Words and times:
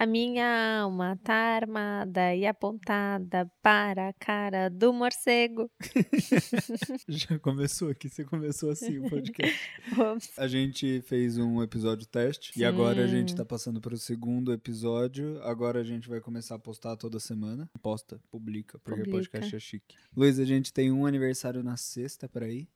A 0.00 0.06
minha 0.06 0.80
alma 0.80 1.14
tá 1.22 1.34
armada 1.34 2.34
e 2.34 2.46
apontada 2.46 3.44
para 3.62 4.08
a 4.08 4.12
cara 4.14 4.70
do 4.70 4.94
morcego. 4.94 5.70
Já 7.06 7.38
começou 7.38 7.90
aqui, 7.90 8.08
você 8.08 8.24
começou 8.24 8.70
assim 8.70 8.98
o 8.98 9.10
podcast. 9.10 9.60
Ops. 10.00 10.38
A 10.38 10.48
gente 10.48 11.02
fez 11.02 11.36
um 11.36 11.62
episódio 11.62 12.06
teste 12.06 12.58
e 12.58 12.64
agora 12.64 13.04
a 13.04 13.06
gente 13.06 13.32
Sim. 13.32 13.36
tá 13.36 13.44
passando 13.44 13.78
para 13.78 13.92
o 13.92 13.98
segundo 13.98 14.54
episódio. 14.54 15.38
Agora 15.42 15.80
a 15.80 15.84
gente 15.84 16.08
vai 16.08 16.18
começar 16.18 16.54
a 16.54 16.58
postar 16.58 16.96
toda 16.96 17.20
semana. 17.20 17.68
Posta, 17.82 18.18
publica, 18.30 18.78
porque 18.78 19.02
Publica. 19.02 19.18
podcast 19.18 19.54
é 19.54 19.60
chique. 19.60 19.96
Luiz, 20.16 20.38
a 20.38 20.46
gente 20.46 20.72
tem 20.72 20.90
um 20.90 21.04
aniversário 21.04 21.62
na 21.62 21.76
sexta 21.76 22.26
para 22.26 22.48
ir. 22.48 22.66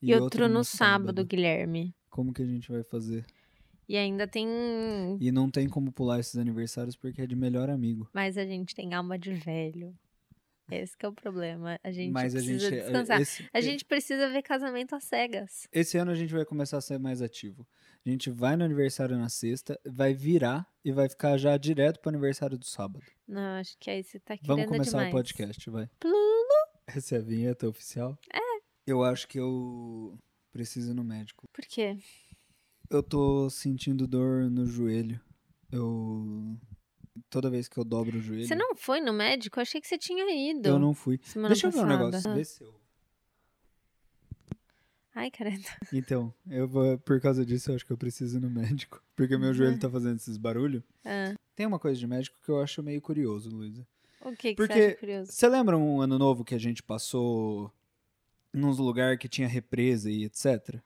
E, 0.00 0.14
outro 0.14 0.48
no 0.48 0.64
sábado, 0.64 1.22
Guilherme. 1.22 1.94
Como 2.08 2.32
que 2.32 2.40
a 2.40 2.46
gente 2.46 2.72
vai 2.72 2.82
fazer? 2.82 3.26
E 3.90 3.96
ainda 3.96 4.24
tem. 4.24 4.46
E 5.20 5.32
não 5.32 5.50
tem 5.50 5.68
como 5.68 5.90
pular 5.90 6.20
esses 6.20 6.36
aniversários 6.36 6.94
porque 6.94 7.22
é 7.22 7.26
de 7.26 7.34
melhor 7.34 7.68
amigo. 7.68 8.08
Mas 8.14 8.38
a 8.38 8.44
gente 8.44 8.72
tem 8.72 8.94
alma 8.94 9.18
de 9.18 9.32
velho. 9.32 9.92
Esse 10.70 10.96
que 10.96 11.04
é 11.04 11.08
o 11.08 11.12
problema. 11.12 11.76
A 11.82 11.90
gente 11.90 12.12
Mas 12.12 12.32
a 12.36 12.38
precisa 12.38 12.70
gente, 12.70 12.82
descansar. 12.84 13.20
esse, 13.20 13.48
A 13.52 13.60
gente 13.60 13.84
precisa 13.84 14.28
ver 14.28 14.42
casamento 14.42 14.94
às 14.94 15.02
cegas. 15.02 15.66
esse 15.72 15.98
ano 15.98 16.12
a 16.12 16.14
gente 16.14 16.32
vai 16.32 16.44
começar 16.44 16.78
a 16.78 16.80
ser 16.80 17.00
mais 17.00 17.20
ativo. 17.20 17.66
A 18.06 18.08
gente 18.08 18.30
vai 18.30 18.54
no 18.54 18.62
aniversário 18.64 19.18
na 19.18 19.28
sexta, 19.28 19.76
vai 19.84 20.14
virar 20.14 20.64
e 20.84 20.92
vai 20.92 21.08
ficar 21.08 21.36
já 21.36 21.56
direto 21.56 21.98
pro 21.98 22.10
aniversário 22.10 22.56
do 22.56 22.64
sábado. 22.66 23.04
Não, 23.26 23.58
acho 23.58 23.76
que 23.76 23.90
aí 23.90 24.04
você 24.04 24.20
tá 24.20 24.36
querendo 24.36 24.46
Vamos 24.46 24.66
começar 24.66 24.98
demais. 24.98 25.08
o 25.12 25.16
podcast, 25.16 25.68
vai. 25.68 25.88
Plulu. 25.98 26.16
Essa 26.86 27.16
é 27.16 27.18
a 27.18 27.22
vinheta 27.22 27.68
oficial? 27.68 28.16
É. 28.32 28.38
Eu 28.86 29.02
acho 29.02 29.26
que 29.26 29.40
eu 29.40 30.16
preciso 30.52 30.92
ir 30.92 30.94
no 30.94 31.02
médico. 31.02 31.48
Por 31.52 31.64
quê? 31.64 31.98
Eu 32.90 33.02
tô 33.02 33.48
sentindo 33.48 34.06
dor 34.06 34.50
no 34.50 34.66
joelho. 34.66 35.20
Eu. 35.70 36.56
Toda 37.28 37.48
vez 37.50 37.68
que 37.68 37.78
eu 37.78 37.84
dobro 37.84 38.18
o 38.18 38.20
joelho. 38.20 38.46
Você 38.46 38.54
não 38.54 38.74
foi 38.74 39.00
no 39.00 39.12
médico? 39.12 39.58
Eu 39.58 39.62
achei 39.62 39.80
que 39.80 39.86
você 39.86 39.96
tinha 39.98 40.24
ido. 40.50 40.68
Eu 40.68 40.78
não 40.78 40.92
fui. 40.94 41.20
Semana 41.22 41.48
Deixa 41.54 41.68
eu 41.68 41.70
ver 41.70 41.78
um 41.78 41.82
passada. 41.82 42.04
negócio. 42.06 42.30
Ah. 42.30 42.34
Vê 42.34 42.44
se 42.44 42.62
eu. 42.64 42.80
Ai, 45.14 45.30
caramba. 45.30 45.62
Então, 45.92 46.32
eu 46.48 46.66
vou, 46.68 46.96
por 46.98 47.20
causa 47.20 47.44
disso, 47.44 47.70
eu 47.70 47.74
acho 47.74 47.84
que 47.84 47.92
eu 47.92 47.98
preciso 47.98 48.38
ir 48.38 48.40
no 48.40 48.48
médico. 48.50 49.02
Porque 49.14 49.36
meu 49.36 49.52
joelho 49.52 49.78
tá 49.78 49.90
fazendo 49.90 50.16
esses 50.16 50.36
barulhos. 50.36 50.82
Ah, 51.04 51.34
Tem 51.54 51.66
uma 51.66 51.78
coisa 51.78 51.98
de 51.98 52.06
médico 52.06 52.38
que 52.42 52.50
eu 52.50 52.60
acho 52.60 52.82
meio 52.82 53.00
curioso, 53.00 53.50
Luísa. 53.50 53.86
o 54.22 54.30
que, 54.32 54.50
que 54.50 54.54
Porque- 54.54 54.72
você 54.72 54.86
acha 54.86 54.96
curioso? 54.96 55.32
Você 55.32 55.48
lembra 55.48 55.76
um 55.76 56.00
ano 56.00 56.18
novo 56.18 56.44
que 56.44 56.54
a 56.54 56.58
gente 56.58 56.82
passou 56.82 57.72
nos 58.52 58.78
lugares 58.78 59.18
que 59.18 59.28
tinha 59.28 59.46
represa 59.48 60.10
e 60.10 60.24
etc? 60.24 60.80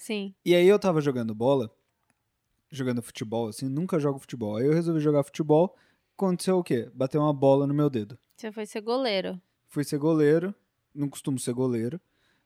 Sim. 0.00 0.34
E 0.42 0.54
aí 0.54 0.66
eu 0.66 0.78
tava 0.78 0.98
jogando 1.02 1.34
bola, 1.34 1.70
jogando 2.70 3.02
futebol, 3.02 3.48
assim, 3.48 3.68
nunca 3.68 4.00
jogo 4.00 4.18
futebol. 4.18 4.56
Aí 4.56 4.64
eu 4.64 4.72
resolvi 4.72 4.98
jogar 4.98 5.22
futebol, 5.22 5.76
aconteceu 6.16 6.56
o 6.56 6.64
quê? 6.64 6.90
Bateu 6.94 7.20
uma 7.20 7.34
bola 7.34 7.66
no 7.66 7.74
meu 7.74 7.90
dedo. 7.90 8.18
Você 8.34 8.50
foi 8.50 8.64
ser 8.64 8.80
goleiro. 8.80 9.38
Fui 9.68 9.84
ser 9.84 9.98
goleiro, 9.98 10.54
não 10.94 11.06
costumo 11.06 11.38
ser 11.38 11.52
goleiro, 11.52 12.00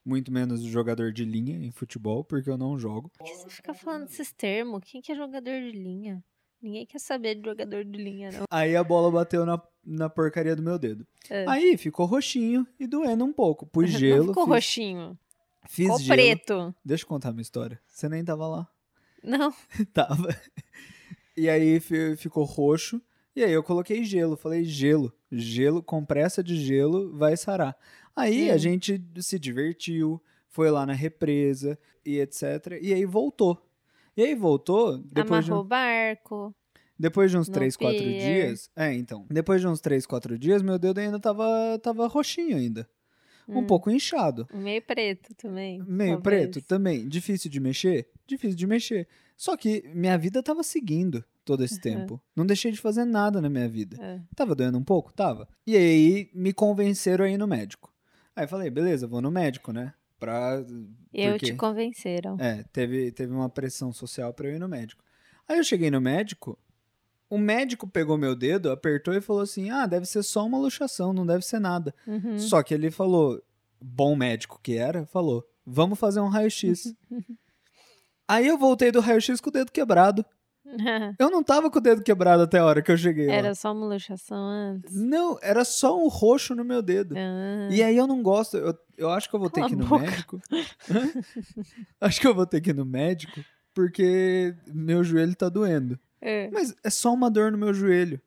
muito 0.05 0.33
menos 0.33 0.63
jogador 0.63 1.13
de 1.13 1.25
linha 1.25 1.57
em 1.65 1.71
futebol, 1.71 2.25
porque 2.25 2.51
eu 2.51 2.59
não 2.59 2.77
jogo. 2.77 3.09
Por 3.17 3.25
que 3.25 3.33
você 3.33 3.49
fica 3.49 3.73
falando 3.73 4.09
esses 4.09 4.33
termos? 4.33 4.83
Quem 4.85 5.01
que 5.01 5.13
é 5.13 5.15
jogador 5.15 5.61
de 5.61 5.71
linha? 5.71 6.25
Ninguém 6.61 6.85
quer 6.85 6.99
saber 6.99 7.37
de 7.37 7.49
jogador 7.49 7.85
de 7.85 8.03
linha, 8.03 8.33
não. 8.33 8.47
Aí 8.51 8.75
a 8.75 8.83
bola 8.83 9.13
bateu 9.13 9.47
na, 9.47 9.63
na 9.85 10.11
porcaria 10.11 10.57
do 10.57 10.63
meu 10.63 10.77
dedo. 10.77 11.07
É. 11.31 11.45
Aí 11.49 11.77
ficou 11.77 12.05
roxinho 12.05 12.67
e 12.81 12.87
doendo 12.89 13.25
um 13.25 13.33
pouco. 13.33 13.65
Pus 13.65 13.91
gelo, 13.93 14.29
ficou 14.29 14.45
fiz, 14.45 14.55
roxinho. 14.55 15.19
Fiz 15.69 15.87
Ficou 15.87 15.99
gelo. 16.01 16.17
preto. 16.17 16.75
Deixa 16.85 17.05
eu 17.05 17.09
contar 17.09 17.33
minha 17.33 17.43
história. 17.43 17.81
Você 17.89 18.09
nem 18.09 18.25
tava 18.25 18.47
lá. 18.47 18.69
Não. 19.23 19.53
Tava. 19.95 20.29
E 21.37 21.49
aí 21.49 21.81
fi- 21.81 22.17
ficou 22.17 22.45
roxo. 22.45 23.01
E 23.35 23.43
aí 23.43 23.53
eu 23.53 23.63
coloquei 23.63 24.05
gelo. 24.05 24.37
Falei, 24.37 24.65
gelo. 24.65 25.13
Gelo, 25.33 25.83
compressa 25.83 26.43
de 26.43 26.57
gelo 26.57 27.17
vai 27.17 27.37
sarar. 27.37 27.77
Aí 28.15 28.51
a 28.51 28.55
Hum. 28.55 28.59
gente 28.59 29.03
se 29.19 29.39
divertiu, 29.39 30.23
foi 30.49 30.71
lá 30.71 30.87
na 30.87 30.93
represa 30.93 31.77
e 32.05 32.19
etc. 32.21 32.79
E 32.81 32.93
aí 32.95 33.05
voltou. 33.05 33.61
E 34.17 34.23
aí 34.23 34.35
voltou, 34.37 34.99
depois 34.99 35.45
de, 35.45 35.51
Amarrou 35.51 35.59
um- 35.59 35.67
o 35.67 35.69
barco. 35.69 36.55
depois 36.97 37.29
de 37.33 37.37
uns 37.37 37.49
no 37.49 37.55
3, 37.55 37.77
4 37.77 37.99
pier. 37.99 38.47
dias. 38.47 38.71
É, 38.77 38.93
então. 38.93 39.27
Depois 39.29 39.61
de 39.61 39.67
uns 39.67 39.81
3, 39.81 40.07
4 40.07 40.39
dias, 40.39 40.63
meu 40.63 40.79
dedo 40.79 40.99
ainda 41.01 41.19
tava, 41.19 41.77
tava 41.83 42.07
roxinho 42.07 42.57
ainda. 42.57 42.89
Um 43.49 43.59
Hum. 43.61 43.67
pouco 43.67 43.91
inchado. 43.91 44.47
Meio 44.53 44.81
preto 44.83 45.35
também. 45.35 45.83
Meio 45.87 46.21
talvez. 46.21 46.23
preto 46.51 46.63
também. 46.67 47.07
Difícil 47.09 47.51
de 47.51 47.61
mexer? 47.61 48.09
Difícil 48.27 48.57
de 48.57 48.67
mexer. 48.67 49.07
Só 49.37 49.57
que 49.57 49.83
minha 49.95 50.17
vida 50.17 50.43
tava 50.43 50.63
seguindo 50.63 51.25
todo 51.45 51.63
esse 51.65 51.79
tempo. 51.81 52.21
Não 52.35 52.47
deixei 52.47 52.71
de 52.73 52.79
fazer 52.81 53.05
nada 53.05 53.41
na 53.41 53.51
minha 53.51 53.69
vida. 53.69 53.97
É. 54.01 54.21
Tava 54.35 54.55
doendo 54.55 54.79
um 54.79 54.85
pouco? 54.85 55.13
Tava. 55.13 55.49
E 55.67 55.77
aí 55.77 56.31
me 56.33 56.53
convenceram 56.53 57.25
a 57.25 57.29
ir 57.31 57.37
no 57.37 57.47
médico. 57.47 57.93
Aí 58.35 58.47
falei, 58.47 58.71
beleza, 58.71 59.07
vou 59.07 59.21
no 59.21 59.31
médico, 59.31 59.73
né? 59.73 59.93
Pra. 60.19 60.65
Eu 61.13 61.33
porque- 61.33 61.47
te 61.47 61.55
convenceram. 61.55 62.37
É, 62.41 62.63
teve, 62.73 63.13
teve 63.13 63.33
uma 63.33 63.49
pressão 63.51 63.93
social 63.93 64.33
pra 64.33 64.49
eu 64.49 64.55
ir 64.55 64.59
no 64.59 64.69
médico. 64.69 65.05
Aí 65.47 65.59
eu 65.59 65.65
cheguei 65.65 65.91
no 65.91 66.01
médico, 66.01 66.59
o 67.35 67.39
médico 67.39 67.89
pegou 67.89 68.17
meu 68.17 68.37
dedo, 68.37 68.71
apertou 68.71 69.13
e 69.13 69.21
falou 69.21 69.43
assim: 69.43 69.71
ah, 69.71 69.87
deve 69.87 70.07
ser 70.07 70.23
só 70.23 70.47
uma 70.47 70.59
luxação, 70.59 71.13
não 71.13 71.27
deve 71.27 71.45
ser 71.45 71.59
nada. 71.59 71.93
Uhum. 72.07 72.39
Só 72.39 72.63
que 72.63 72.73
ele 72.73 72.91
falou, 72.91 73.43
bom 73.81 74.15
médico 74.15 74.61
que 74.63 74.77
era, 74.77 75.05
falou: 75.07 75.45
vamos 75.67 75.99
fazer 75.99 76.21
um 76.21 76.29
raio-x. 76.29 76.95
Aí 78.29 78.47
eu 78.47 78.57
voltei 78.57 78.93
do 78.93 79.01
raio-x 79.01 79.41
com 79.41 79.51
o 79.51 79.53
dedo 79.53 79.73
quebrado. 79.73 80.25
Eu 81.19 81.31
não 81.31 81.45
tava 81.45 81.71
com 81.71 81.79
o 81.79 81.81
dedo 81.81 82.03
quebrado 82.03 82.43
até 82.43 82.59
a 82.59 82.65
hora 82.65 82.81
que 82.81 82.91
eu 82.91 82.97
cheguei 82.97 83.27
lá. 83.27 83.35
Era 83.35 83.55
só 83.55 83.71
uma 83.71 83.87
luxação 83.87 84.39
antes. 84.39 84.97
Não, 84.97 85.39
era 85.43 85.63
só 85.63 85.97
um 85.97 86.09
roxo 86.09 86.55
no 86.55 86.65
meu 86.65 86.81
dedo. 86.81 87.15
Ah. 87.17 87.69
E 87.71 87.83
aí 87.83 87.97
eu 87.97 88.07
não 88.07 88.23
gosto, 88.23 88.57
eu, 88.57 88.75
eu 88.97 89.11
acho 89.11 89.29
que 89.29 89.37
eu 89.37 89.41
vou 89.41 89.51
ter 89.51 89.63
que 89.67 89.75
ir 89.75 89.77
no 89.77 89.87
boca. 89.87 90.05
médico. 90.05 90.41
acho 92.01 92.19
que 92.19 92.27
eu 92.27 92.35
vou 92.35 92.47
ter 92.47 92.63
que 92.63 92.71
ir 92.71 92.75
no 92.75 92.85
médico 92.87 93.45
porque 93.75 94.55
meu 94.73 95.03
joelho 95.03 95.35
tá 95.35 95.49
doendo. 95.49 95.99
É. 96.25 96.51
Mas 96.51 96.75
é 96.83 96.89
só 96.89 97.13
uma 97.13 97.31
dor 97.31 97.53
no 97.53 97.59
meu 97.59 97.75
joelho 97.75 98.19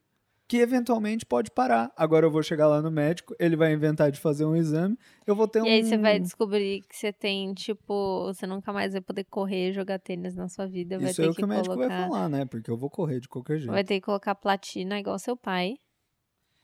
que 0.47 0.57
eventualmente 0.57 1.25
pode 1.25 1.51
parar. 1.51 1.91
Agora 1.95 2.25
eu 2.25 2.31
vou 2.31 2.41
chegar 2.41 2.67
lá 2.67 2.81
no 2.81 2.89
médico, 2.89 3.35
ele 3.37 3.55
vai 3.55 3.73
inventar 3.73 4.11
de 4.11 4.19
fazer 4.19 4.45
um 4.45 4.55
exame, 4.55 4.97
eu 5.25 5.35
vou 5.35 5.47
ter 5.47 5.61
um 5.61 5.65
E 5.65 5.69
aí 5.69 5.83
você 5.83 5.97
vai 5.97 6.19
descobrir 6.19 6.83
que 6.87 6.95
você 6.95 7.11
tem, 7.11 7.53
tipo, 7.53 8.23
você 8.27 8.47
nunca 8.47 8.71
mais 8.71 8.93
vai 8.93 9.01
poder 9.01 9.25
correr 9.25 9.69
e 9.69 9.73
jogar 9.73 9.99
tênis 9.99 10.35
na 10.35 10.47
sua 10.47 10.65
vida. 10.65 10.97
Vai 10.97 11.11
Isso 11.11 11.21
é 11.21 11.25
o 11.25 11.31
que 11.31 11.37
que 11.37 11.43
o 11.43 11.47
médico 11.47 11.75
vai 11.75 11.87
colocar. 11.87 12.07
falar, 12.07 12.29
né? 12.29 12.45
Porque 12.45 12.71
eu 12.71 12.77
vou 12.77 12.89
correr 12.89 13.19
de 13.19 13.27
qualquer 13.27 13.57
jeito. 13.57 13.71
Vai 13.71 13.83
ter 13.83 13.95
que 13.95 14.05
colocar 14.05 14.35
platina 14.35 14.97
igual 14.99 15.19
seu 15.19 15.35
pai. 15.35 15.75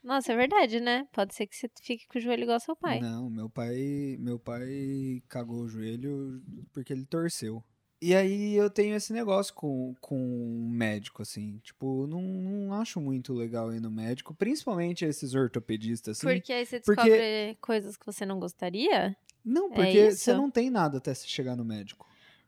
Nossa, 0.01 0.33
é 0.33 0.35
verdade, 0.35 0.79
né? 0.79 1.05
Pode 1.11 1.33
ser 1.33 1.47
que 1.47 1.55
você 1.55 1.69
fique 1.81 2.07
com 2.07 2.17
o 2.19 2.21
joelho 2.21 2.43
igual 2.43 2.59
seu 2.59 2.75
pai. 2.75 2.99
Não, 2.99 3.29
meu 3.29 3.49
pai, 3.49 4.17
meu 4.19 4.37
pai 4.37 5.21
cagou 5.27 5.61
o 5.61 5.67
joelho 5.67 6.41
porque 6.73 6.93
ele 6.93 7.05
torceu. 7.05 7.63
E 8.03 8.13
aí 8.13 8.55
eu 8.55 8.69
tenho 8.69 8.95
esse 8.95 9.13
negócio 9.13 9.53
com, 9.53 9.95
com 10.01 10.15
um 10.17 10.69
médico, 10.69 11.21
assim. 11.21 11.59
Tipo, 11.63 12.05
não, 12.07 12.21
não 12.21 12.73
acho 12.73 12.99
muito 12.99 13.33
legal 13.33 13.73
ir 13.73 13.79
no 13.79 13.89
médico, 13.89 14.33
principalmente 14.33 15.05
esses 15.05 15.33
ortopedistas, 15.33 16.17
assim. 16.17 16.27
Porque 16.27 16.51
aí 16.51 16.65
você 16.65 16.79
porque- 16.81 17.01
descobre 17.03 17.57
coisas 17.61 17.95
que 17.95 18.05
você 18.05 18.25
não 18.25 18.39
gostaria? 18.39 19.15
Não, 19.45 19.67
É 19.71 19.75
porque 19.75 20.07
isso? 20.07 20.17
você 20.19 20.33
não 20.33 20.51
tem 20.51 20.69
nada 20.69 20.97
até 20.97 21.13
você 21.13 21.27
chegar 21.27 21.55
no 21.55 21.63
médico. 21.65 22.05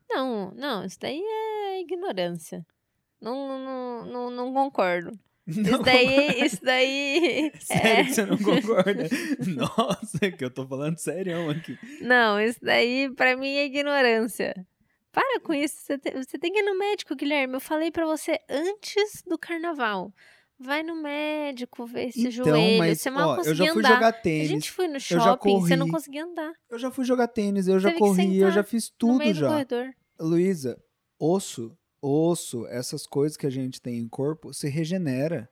Não, 0.09 0.51
não, 0.55 0.85
isso 0.85 0.99
daí 0.99 1.21
é 1.21 1.81
ignorância. 1.81 2.65
Não, 3.21 3.57
não, 3.59 4.05
não, 4.05 4.29
não 4.31 4.53
concordo. 4.53 5.17
Isso 5.47 5.77
daí, 5.83 6.43
isso 6.43 6.59
daí. 6.65 7.51
Sério 7.59 7.87
é- 7.87 8.03
que 8.05 8.13
você 8.15 8.25
não 8.25 8.35
concorda? 8.37 9.07
Nossa, 9.55 10.31
que 10.31 10.43
eu 10.43 10.49
tô 10.49 10.67
falando 10.67 10.97
sério 10.97 11.49
aqui. 11.51 11.77
Não, 12.01 12.41
isso 12.41 12.57
daí 12.63 13.13
pra 13.15 13.37
mim 13.37 13.49
é 13.55 13.65
ignorância. 13.65 14.55
Para 15.15 15.39
com 15.39 15.53
isso, 15.53 15.77
você 15.79 15.97
tem, 15.97 16.11
você 16.11 16.37
tem 16.37 16.51
que 16.51 16.59
ir 16.59 16.63
no 16.63 16.77
médico, 16.77 17.15
Guilherme. 17.15 17.53
Eu 17.53 17.61
falei 17.61 17.89
pra 17.89 18.05
você 18.05 18.37
antes 18.49 19.23
do 19.25 19.37
carnaval. 19.37 20.13
Vai 20.59 20.83
no 20.83 20.93
médico, 21.01 21.85
ver 21.85 22.09
esse 22.09 22.19
Então, 22.27 22.31
joelho. 22.31 22.77
mas, 22.79 22.99
você 22.99 23.09
mal 23.09 23.29
ó, 23.29 23.31
eu 23.33 23.37
conseguia 23.37 23.65
já 23.65 23.71
fui 23.73 23.79
andar. 23.79 23.93
jogar 23.93 24.07
A 24.09 24.11
tênis, 24.13 24.47
gente 24.49 24.71
foi 24.71 24.87
no 24.89 24.99
shopping, 24.99 25.59
você 25.61 25.75
não 25.77 25.87
conseguia 25.89 26.25
andar. 26.25 26.51
eu 26.69 26.77
já 26.77 26.91
fui 26.91 27.05
jogar 27.05 27.29
tênis, 27.29 27.65
eu 27.69 27.79
já 27.79 27.89
Teve 27.89 27.99
corri, 27.99 28.37
eu 28.39 28.51
já 28.51 28.61
fiz 28.63 28.89
tudo 28.89 29.33
já. 29.33 29.65
Luísa, 30.19 30.77
osso, 31.17 31.77
osso, 32.01 32.67
essas 32.67 33.07
coisas 33.07 33.37
que 33.37 33.47
a 33.47 33.49
gente 33.49 33.81
tem 33.81 33.97
em 33.97 34.09
corpo, 34.09 34.53
se 34.53 34.67
regenera. 34.67 35.49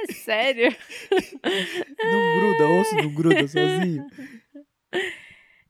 É 0.00 0.12
sério? 0.12 0.74
Não 2.02 2.40
gruda, 2.40 2.68
osso 2.80 2.96
não 2.96 3.14
gruda 3.14 3.46
sozinho. 3.46 4.04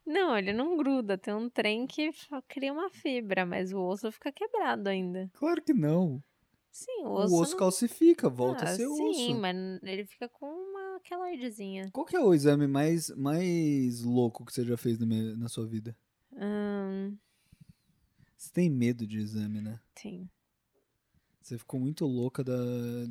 Não, 0.06 0.36
ele 0.36 0.52
não 0.52 0.76
gruda. 0.76 1.16
Tem 1.18 1.34
um 1.34 1.48
trem 1.48 1.86
que 1.86 2.10
cria 2.48 2.72
uma 2.72 2.90
fibra, 2.90 3.44
mas 3.46 3.72
o 3.72 3.80
osso 3.80 4.10
fica 4.12 4.32
quebrado 4.32 4.88
ainda. 4.88 5.30
Claro 5.34 5.62
que 5.62 5.72
não. 5.74 6.22
Sim, 6.70 7.04
o 7.04 7.10
O 7.10 7.14
osso. 7.18 7.34
osso, 7.36 7.52
não... 7.52 7.58
calcifica, 7.58 8.28
volta 8.28 8.64
Ah, 8.64 8.70
a 8.70 8.76
ser 8.76 8.86
sim, 8.86 9.34
osso. 9.34 9.40
mas 9.40 9.56
ele 9.82 10.04
fica 10.06 10.28
com 10.28 10.46
uma 10.46 11.00
queloidezinha. 11.00 11.90
Qual 11.92 12.06
que 12.06 12.16
é 12.16 12.20
o 12.20 12.32
exame 12.34 12.66
mais, 12.66 13.10
mais 13.10 14.02
louco 14.02 14.44
que 14.44 14.52
você 14.52 14.64
já 14.64 14.76
fez 14.76 14.98
na, 14.98 15.06
minha- 15.06 15.36
na 15.36 15.48
sua 15.48 15.66
vida? 15.66 15.96
Hum, 16.32 17.18
Você 18.36 18.50
tem 18.52 18.68
medo 18.68 19.06
de 19.06 19.18
exame, 19.18 19.60
né? 19.60 19.80
sim. 19.96 20.28
Você 21.40 21.58
ficou 21.58 21.80
muito 21.80 22.06
louca 22.06 22.44
da, 22.44 22.54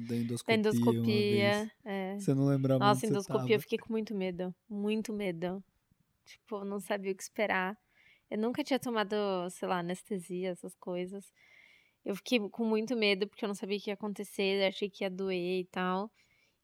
da 0.08 0.16
endoscopia. 0.16 0.56
Da 0.56 0.70
endoscopia. 0.70 1.72
É. 1.86 2.18
Você 2.18 2.34
não 2.34 2.48
lembrava 2.48 2.84
Nossa, 2.86 3.06
endoscopia 3.06 3.56
eu 3.56 3.60
fiquei 3.60 3.78
com 3.78 3.92
muito 3.92 4.16
medo. 4.16 4.56
Muito 4.70 5.12
medo. 5.14 5.64
Tipo, 6.26 6.64
não 6.64 6.80
sabia 6.80 7.12
o 7.12 7.16
que 7.16 7.24
esperar. 7.24 7.78
Eu 8.30 8.38
nunca 8.38 8.64
tinha 8.64 8.80
tomado, 8.80 9.16
sei 9.50 9.68
lá, 9.68 9.80
anestesia, 9.80 10.50
essas 10.52 10.76
coisas. 10.76 11.32
Eu 12.04 12.16
fiquei 12.16 12.40
com 12.50 12.66
muito 12.66 12.96
medo 12.96 13.28
porque 13.28 13.46
eu 13.46 13.48
não 13.48 13.56
sabia 13.56 13.78
o 13.78 13.82
que 13.82 13.90
ia 13.90 13.94
acontecer, 13.94 14.62
eu 14.62 14.68
achei 14.68 14.90
que 14.90 15.04
ia 15.04 15.10
doer 15.10 15.60
e 15.60 15.66
tal. 15.66 16.12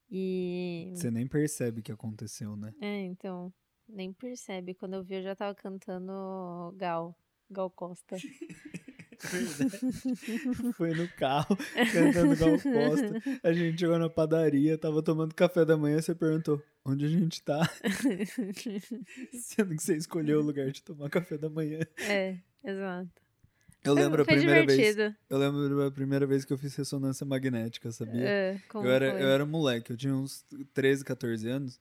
E. 0.10 0.92
Você 0.96 1.12
nem 1.12 1.28
percebe 1.28 1.82
o 1.82 1.84
que 1.84 1.92
aconteceu, 1.92 2.56
né? 2.56 2.74
É, 2.82 3.04
então. 3.04 3.54
Nem 3.88 4.12
percebe. 4.12 4.74
Quando 4.74 4.96
eu 4.96 5.04
vi, 5.04 5.16
eu 5.16 5.24
já 5.24 5.36
tava 5.36 5.56
cantando 5.56 6.74
Gal. 6.76 7.16
Gal 7.50 7.70
Costa. 7.70 8.18
Foi 10.78 10.94
no 10.94 11.08
carro, 11.10 11.58
cantando 11.92 12.36
Gal 12.36 12.60
Costa. 12.60 13.22
A 13.44 13.52
gente 13.54 13.80
chegou 13.80 13.98
na 13.98 14.10
padaria, 14.10 14.78
tava 14.78 15.02
tomando 15.02 15.34
café 15.34 15.66
da 15.66 15.76
manhã, 15.78 16.02
você 16.02 16.14
perguntou, 16.14 16.62
onde 16.86 17.06
a 17.06 17.10
gente 17.10 17.42
tá? 17.44 17.68
Sendo 19.34 19.76
que 19.76 19.84
você 19.84 19.96
escolheu 19.96 20.40
o 20.40 20.44
lugar 20.44 20.70
de 20.72 20.82
tomar 20.84 21.10
café 21.10 21.38
da 21.38 21.50
manhã. 21.50 21.80
é, 22.02 22.38
exato. 22.64 23.10
Eu 23.84 23.94
Foi- 23.94 24.04
lembro 24.04 24.22
a 24.22 24.26
foi 24.26 24.36
primeira 24.36 24.66
vez. 24.66 24.78
divertido. 24.78 25.16
Eu 25.30 25.38
lembro 25.38 25.84
a 25.86 25.92
primeira 25.92 26.26
vez 26.26 26.44
que 26.44 26.52
eu 26.52 26.58
fiz 26.58 26.76
ressonância 26.76 27.26
magnética, 27.26 27.92
sabia? 27.92 28.28
É, 28.28 28.62
eu, 28.74 28.90
era, 28.92 29.12
foi? 29.12 29.22
eu 29.24 29.28
era 29.28 29.46
moleque, 29.46 29.92
eu 29.92 29.98
tinha 29.98 30.14
uns 30.16 30.44
13, 30.74 31.06
14 31.06 31.48
anos. 31.48 31.80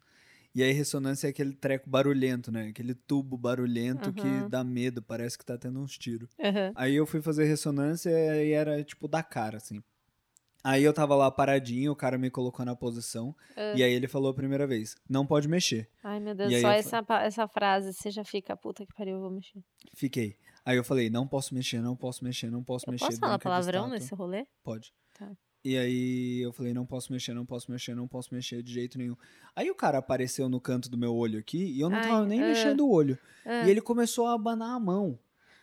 E 0.57 0.63
aí, 0.63 0.73
ressonância 0.73 1.27
é 1.27 1.31
aquele 1.31 1.53
treco 1.55 1.91
barulhento, 1.91 2.51
né? 2.51 2.69
Aquele 2.69 2.95
tubo 2.95 3.37
barulhento 3.37 4.11
que 4.11 4.27
Aham. 4.27 4.49
dá 4.49 4.65
medo, 4.65 5.03
parece 5.03 5.37
que 5.37 5.45
tá 5.45 5.59
tendo 5.59 5.79
uns 5.81 5.99
tiros. 5.99 6.31
Aham. 6.41 6.73
Aí 6.75 6.95
eu 6.95 7.05
fui 7.05 7.21
fazer 7.21 7.45
ressonância 7.45 8.09
e 8.43 8.53
era 8.53 8.83
tipo 8.83 9.07
da 9.07 9.23
cara, 9.23 9.59
assim. 9.59 9.83
Aí 10.65 10.83
eu 10.83 10.95
tava 10.95 11.15
lá 11.15 11.31
paradinho, 11.31 11.93
o 11.93 11.95
cara 11.97 12.17
me 12.17 12.31
colocou 12.31 12.65
na 12.65 12.75
posição. 12.75 13.37
Ah. 13.55 13.75
E 13.77 13.83
aí 13.83 13.93
ele 13.93 14.09
falou 14.09 14.31
a 14.31 14.35
primeira 14.35 14.67
vez: 14.67 14.97
não 15.07 15.27
pode 15.27 15.47
mexer. 15.47 15.91
Ai, 16.03 16.19
meu 16.21 16.35
Deus, 16.35 16.51
só 16.63 16.71
essa, 16.71 17.03
pa- 17.03 17.23
essa 17.23 17.47
frase, 17.47 17.93
você 17.93 18.11
já 18.11 18.25
fica, 18.25 18.57
puta 18.57 18.87
que 18.87 18.95
pariu, 18.95 19.17
eu 19.17 19.21
vou 19.21 19.31
mexer. 19.31 19.63
Fiquei. 19.95 20.39
Aí 20.65 20.77
eu 20.79 20.83
falei: 20.83 21.11
não 21.11 21.29
posso 21.29 21.55
mexer, 21.55 21.83
não 21.83 21.95
posso 21.95 22.25
mexer, 22.25 22.51
não 22.51 22.65
posso 22.65 22.87
Eu 22.89 22.93
mexer. 22.93 23.05
posso 23.07 23.21
falar 23.21 23.39
palavrão 23.39 23.89
nesse 23.89 24.15
rolê? 24.15 24.47
Pode. 24.65 24.93
Tá. 25.19 25.31
E 25.69 25.77
aí 25.77 26.41
eu 26.43 26.53
falei, 26.53 26.73
não 26.73 26.87
posso 26.87 27.13
mexer, 27.13 27.35
não 27.35 27.45
posso 27.45 27.71
mexer, 27.73 27.95
não 27.95 28.07
posso 28.07 28.33
mexer 28.33 28.63
de 28.63 28.73
jeito 28.73 28.97
nenhum. 28.97 29.17
Aí 29.55 29.69
o 29.69 29.75
cara 29.75 29.99
apareceu 29.99 30.49
no 30.49 30.61
canto 30.61 30.89
do 30.89 30.97
meu 30.97 31.13
olho 31.13 31.39
aqui 31.41 31.59
e 31.59 31.81
eu 31.81 31.91
não 31.91 31.97
Ai, 31.97 32.03
tava 32.05 32.25
nem 32.25 32.41
ah. 32.41 32.47
mexendo 32.47 32.87
o 32.87 32.91
olho. 32.91 33.19
Ah, 33.45 33.67
E 33.67 33.71
ele 33.71 33.81
começou 33.81 34.27
a 34.29 34.35
abanar 34.35 34.77
a 34.77 34.79
mão. 34.79 35.19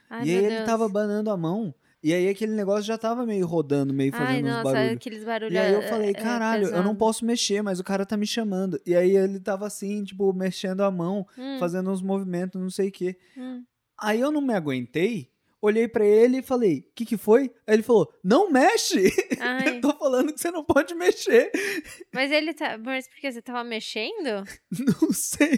ai, 0.09 0.27
e 0.27 0.29
aí 0.31 0.37
ele 0.45 0.55
Deus. 0.55 0.65
tava 0.65 0.85
abanando 0.87 1.29
a 1.29 1.37
mão. 1.37 1.73
E 2.03 2.13
aí 2.13 2.27
aquele 2.27 2.51
negócio 2.51 2.83
já 2.83 2.97
tava 2.97 3.25
meio 3.25 3.45
rodando, 3.47 3.93
meio 3.93 4.11
Ai, 4.13 4.19
fazendo 4.19 4.45
uns 4.47 4.51
nossa, 4.51 4.63
barulhos. 4.73 4.93
aqueles 4.97 5.23
barulhos. 5.23 5.53
E 5.53 5.57
aí 5.57 5.71
eu 5.73 5.79
é- 5.81 5.87
falei, 5.87 6.09
é 6.09 6.13
caralho, 6.13 6.67
eu 6.67 6.83
não 6.83 6.95
posso 6.97 7.23
mexer, 7.23 7.61
mas 7.61 7.79
o 7.79 7.83
cara 7.83 8.05
tá 8.05 8.17
me 8.17 8.27
chamando. 8.27 8.77
E 8.85 8.93
aí 8.93 9.15
ele 9.15 9.39
tava 9.39 9.65
assim, 9.67 10.03
tipo, 10.03 10.33
mexendo 10.33 10.81
a 10.81 10.91
mão, 10.91 11.25
Hum, 11.37 11.57
fazendo 11.59 11.89
uns 11.89 12.01
movimentos, 12.01 12.59
não 12.61 12.69
sei 12.69 12.89
o 12.89 12.91
quê. 12.91 13.15
hum. 13.37 13.63
Aí 13.97 14.19
eu 14.19 14.33
não 14.33 14.41
me 14.41 14.53
aguentei, 14.53 15.31
olhei 15.65 15.87
pra 15.87 16.05
ele 16.05 16.39
e 16.39 16.41
falei, 16.41 16.79
o 16.79 16.93
que 16.93 17.05
que 17.05 17.15
foi? 17.17 17.51
Aí 17.65 17.75
ele 17.75 17.83
falou, 17.83 18.13
não 18.23 18.51
mexe! 18.51 19.09
Ai, 19.39 19.77
Eu 19.77 19.81
tô 19.81 19.93
falando 19.97 20.33
que 20.33 20.39
você 20.41 20.51
não 20.51 20.63
pode 20.63 20.93
mexer. 20.93 21.49
mas 22.13 22.31
ele 22.31 22.53
tá. 22.53 22.77
Mas 22.77 23.07
porque 23.07 23.31
você 23.31 23.41
tava 23.41 23.63
mexendo? 23.63 24.43
Não 25.01 25.11
sei. 25.11 25.57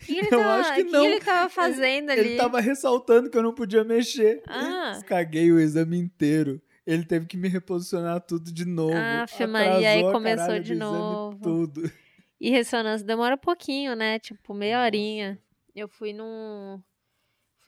Que 0.00 0.12
ele 0.18 0.26
Eu 0.26 0.30
tava, 0.30 0.54
acho 0.60 0.74
que 0.74 0.82
o 0.82 0.86
que 0.86 0.90
não. 0.92 1.04
ele 1.04 1.20
tava 1.20 1.48
fazendo 1.50 2.10
ali? 2.10 2.20
Ele 2.20 2.36
tava 2.36 2.60
ressaltando 2.60 3.28
que 3.30 3.36
eu 3.36 3.42
não 3.42 3.52
podia 3.54 3.82
mexer. 3.84 4.42
Ah. 4.46 4.98
Caguei 5.06 5.50
o 5.52 5.58
exame 5.60 5.98
inteiro. 5.98 6.60
Ele 6.86 7.04
teve 7.04 7.26
que 7.26 7.36
me 7.36 7.48
reposicionar 7.48 8.20
tudo 8.20 8.52
de 8.52 8.64
novo. 8.64 8.96
Aff, 8.96 9.46
Maria, 9.46 9.90
aí 9.90 9.98
Atrasou 9.98 10.08
a 10.08 10.12
começou 10.12 10.46
caralho 10.46 10.64
de 10.64 10.72
exame 10.72 10.90
novo. 10.92 11.38
Tudo. 11.42 11.92
E 12.40 12.50
ressonância 12.50 13.06
demora 13.06 13.34
um 13.34 13.38
pouquinho, 13.38 13.94
né? 13.94 14.18
Tipo, 14.18 14.54
meia 14.54 14.82
horinha. 14.82 15.38
Eu 15.74 15.88
fui 15.88 16.12
num. 16.12 16.80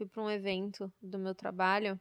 Fui 0.01 0.09
pra 0.09 0.23
um 0.23 0.31
evento 0.31 0.91
do 1.03 1.19
meu 1.19 1.35
trabalho 1.35 2.01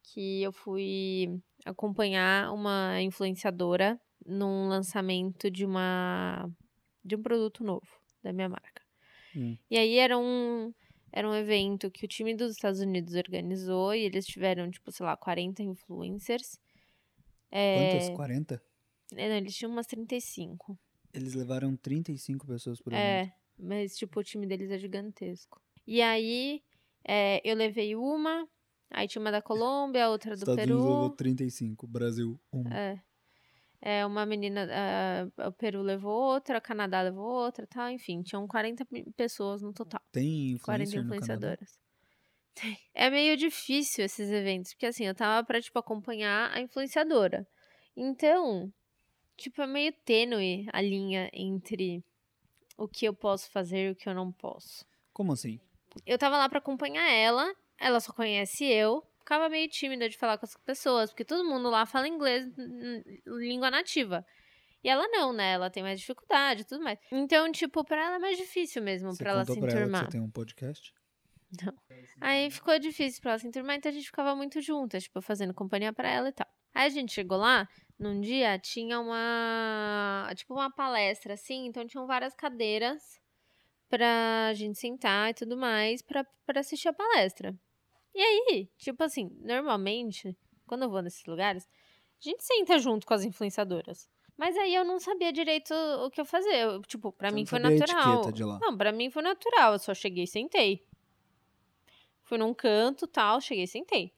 que 0.00 0.42
eu 0.42 0.52
fui 0.52 1.42
acompanhar 1.64 2.52
uma 2.52 3.02
influenciadora 3.02 4.00
num 4.24 4.68
lançamento 4.68 5.50
de 5.50 5.64
uma. 5.64 6.48
de 7.04 7.16
um 7.16 7.22
produto 7.24 7.64
novo 7.64 7.88
da 8.22 8.32
minha 8.32 8.48
marca. 8.48 8.80
Hum. 9.34 9.58
E 9.68 9.76
aí 9.76 9.98
era 9.98 10.16
um. 10.16 10.72
Era 11.10 11.28
um 11.28 11.34
evento 11.34 11.90
que 11.90 12.04
o 12.04 12.08
time 12.08 12.32
dos 12.32 12.52
Estados 12.52 12.78
Unidos 12.78 13.14
organizou 13.14 13.92
e 13.92 14.02
eles 14.02 14.24
tiveram, 14.24 14.70
tipo, 14.70 14.92
sei 14.92 15.04
lá, 15.04 15.16
40 15.16 15.64
influencers. 15.64 16.60
É, 17.50 17.90
Quantas? 17.90 18.16
40? 18.16 18.62
é, 19.16 19.28
não, 19.28 19.36
eles 19.36 19.56
tinham 19.56 19.72
umas 19.72 19.88
35. 19.88 20.78
Eles 21.12 21.34
levaram 21.34 21.74
35 21.74 22.46
pessoas 22.46 22.80
por 22.80 22.92
evento. 22.92 23.04
É, 23.04 23.34
mas 23.58 23.96
tipo, 23.96 24.20
o 24.20 24.22
time 24.22 24.46
deles 24.46 24.70
é 24.70 24.78
gigantesco. 24.78 25.60
E 25.84 26.00
aí, 26.02 26.62
é, 27.06 27.40
eu 27.44 27.54
levei 27.56 27.94
uma, 27.96 28.48
aí 28.90 29.06
tinha 29.08 29.20
uma 29.20 29.30
da 29.32 29.40
Colômbia, 29.42 30.08
outra 30.08 30.30
do 30.36 30.38
Estados 30.38 30.64
Unidos 30.64 30.84
levou 30.84 31.10
Peru. 31.10 31.16
35, 31.16 31.86
Brasil 31.86 32.40
1. 32.52 32.72
É. 32.72 33.00
É, 33.80 34.06
uma 34.06 34.24
menina, 34.24 34.66
ah, 34.72 35.48
o 35.48 35.52
Peru 35.52 35.82
levou 35.82 36.12
outra, 36.12 36.58
o 36.58 36.62
Canadá 36.62 37.02
levou 37.02 37.26
outra, 37.26 37.66
tal, 37.66 37.90
enfim, 37.90 38.22
tinham 38.22 38.46
40 38.48 38.84
pe- 38.86 39.04
pessoas 39.16 39.62
no 39.62 39.72
total. 39.72 40.00
Tem 40.10 40.56
40 40.58 40.82
influencer 40.88 41.04
no 41.04 41.20
Canadá? 41.20 41.52
influenciadoras. 41.52 41.78
Tem. 42.54 42.78
É 42.94 43.10
meio 43.10 43.36
difícil 43.36 44.04
esses 44.04 44.30
eventos, 44.30 44.72
porque 44.72 44.86
assim, 44.86 45.04
eu 45.04 45.14
tava 45.14 45.46
pra, 45.46 45.60
tipo, 45.60 45.78
acompanhar 45.78 46.50
a 46.52 46.60
influenciadora. 46.60 47.46
Então, 47.94 48.72
tipo, 49.36 49.60
é 49.60 49.66
meio 49.66 49.92
tênue 50.04 50.66
a 50.72 50.80
linha 50.80 51.30
entre 51.34 52.02
o 52.78 52.88
que 52.88 53.04
eu 53.06 53.14
posso 53.14 53.50
fazer 53.50 53.88
e 53.88 53.90
o 53.90 53.94
que 53.94 54.08
eu 54.08 54.14
não 54.14 54.32
posso. 54.32 54.86
Como 55.12 55.32
assim? 55.32 55.60
Eu 56.04 56.18
tava 56.18 56.36
lá 56.36 56.48
pra 56.48 56.58
acompanhar 56.58 57.08
ela, 57.08 57.54
ela 57.78 58.00
só 58.00 58.12
conhece 58.12 58.64
eu. 58.64 59.02
Ficava 59.18 59.48
meio 59.48 59.68
tímida 59.68 60.08
de 60.08 60.16
falar 60.16 60.38
com 60.38 60.46
as 60.46 60.56
pessoas, 60.64 61.10
porque 61.10 61.24
todo 61.24 61.48
mundo 61.48 61.68
lá 61.68 61.84
fala 61.84 62.06
inglês, 62.06 62.46
língua 63.26 63.70
nativa. 63.70 64.24
E 64.84 64.88
ela 64.88 65.08
não, 65.08 65.32
né? 65.32 65.52
Ela 65.52 65.68
tem 65.68 65.82
mais 65.82 65.98
dificuldade 65.98 66.62
e 66.62 66.64
tudo 66.64 66.84
mais. 66.84 66.96
Então, 67.10 67.50
tipo, 67.50 67.84
pra 67.84 68.04
ela 68.06 68.16
é 68.16 68.18
mais 68.20 68.36
difícil 68.36 68.80
mesmo, 68.82 69.10
Você 69.12 69.22
pra 69.24 69.32
ela 69.32 69.44
se 69.44 69.46
pra 69.46 69.54
ela 69.58 69.66
que 69.68 69.76
enturmar. 69.76 70.04
você 70.04 70.10
tem 70.10 70.20
um 70.20 70.30
podcast? 70.30 70.94
Aí 72.20 72.50
ficou 72.50 72.78
difícil 72.78 73.20
pra 73.20 73.32
ela 73.32 73.38
se 73.38 73.48
enturmar, 73.48 73.76
então 73.76 73.90
a 73.90 73.94
gente 73.94 74.06
ficava 74.06 74.34
muito 74.36 74.60
juntas, 74.60 75.04
tipo, 75.04 75.20
fazendo 75.20 75.54
companhia 75.54 75.92
pra 75.92 76.08
ela 76.08 76.28
e 76.28 76.32
tal. 76.32 76.46
Aí 76.74 76.86
a 76.86 76.88
gente 76.88 77.12
chegou 77.12 77.38
lá, 77.38 77.68
num 77.98 78.20
dia 78.20 78.58
tinha 78.58 79.00
uma, 79.00 80.30
tipo, 80.36 80.54
uma 80.54 80.70
palestra, 80.70 81.34
assim, 81.34 81.66
então 81.66 81.86
tinham 81.86 82.06
várias 82.06 82.34
cadeiras 82.34 83.02
pra 83.88 84.52
gente 84.54 84.78
sentar 84.78 85.30
e 85.30 85.34
tudo 85.34 85.56
mais 85.56 86.02
pra, 86.02 86.24
pra 86.44 86.60
assistir 86.60 86.88
a 86.88 86.92
palestra. 86.92 87.54
E 88.14 88.20
aí, 88.20 88.68
tipo 88.78 89.02
assim, 89.04 89.30
normalmente, 89.40 90.36
quando 90.66 90.82
eu 90.82 90.90
vou 90.90 91.02
nesses 91.02 91.24
lugares, 91.26 91.68
a 92.18 92.28
gente 92.28 92.42
senta 92.42 92.78
junto 92.78 93.06
com 93.06 93.14
as 93.14 93.24
influenciadoras. 93.24 94.08
Mas 94.36 94.56
aí 94.56 94.74
eu 94.74 94.84
não 94.84 94.98
sabia 95.00 95.32
direito 95.32 95.72
o 95.74 96.10
que 96.10 96.20
eu 96.20 96.24
fazer. 96.24 96.54
Eu, 96.54 96.82
tipo, 96.82 97.10
pra 97.12 97.30
Você 97.30 97.34
mim 97.34 97.46
foi 97.46 97.58
natural. 97.58 98.14
etiqueta 98.14 98.32
de 98.32 98.44
lá. 98.44 98.58
Não, 98.60 98.76
pra 98.76 98.92
mim 98.92 99.10
foi 99.10 99.22
natural. 99.22 99.72
Eu 99.74 99.78
só 99.78 99.94
cheguei 99.94 100.24
e 100.24 100.26
sentei. 100.28 100.84
Fui 102.22 102.36
num 102.36 102.52
canto, 102.52 103.06
tal, 103.06 103.40
cheguei 103.40 103.64
e 103.64 103.68
sentei. 103.68 104.12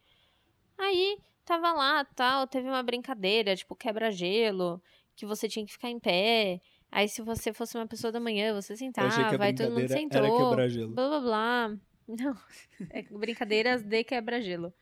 Aí, 0.77 1.19
tava 1.45 1.73
lá, 1.73 2.05
tal, 2.05 2.47
teve 2.47 2.69
uma 2.69 2.83
brincadeira, 2.83 3.55
tipo, 3.55 3.77
quebra-gelo, 3.77 4.83
que 5.15 5.27
você 5.27 5.49
tinha 5.49 5.65
que 5.65 5.73
ficar 5.73 5.91
em 5.91 6.01
pé. 6.01 6.61
Aí, 6.91 7.09
se 7.09 7.21
você 7.23 7.53
fosse 7.53 7.77
uma 7.77 7.87
pessoa 7.87 8.11
da 8.11 8.19
manhã, 8.19 8.55
você 8.55 8.77
sentava, 8.77 9.09
que 9.11 9.35
a 9.35 9.39
vai 9.39 9.53
todo 9.53 9.73
mundo 9.73 9.89
sentou. 9.89 10.25
era 10.25 10.37
quebrar 10.37 10.69
gelo. 10.69 10.95
Blá, 10.95 11.09
blá, 11.09 11.21
blá. 11.21 11.77
Não, 12.09 12.35
é 12.91 13.03
brincadeiras 13.03 13.83
de 13.83 14.03
quebra-gelo. 14.03 14.73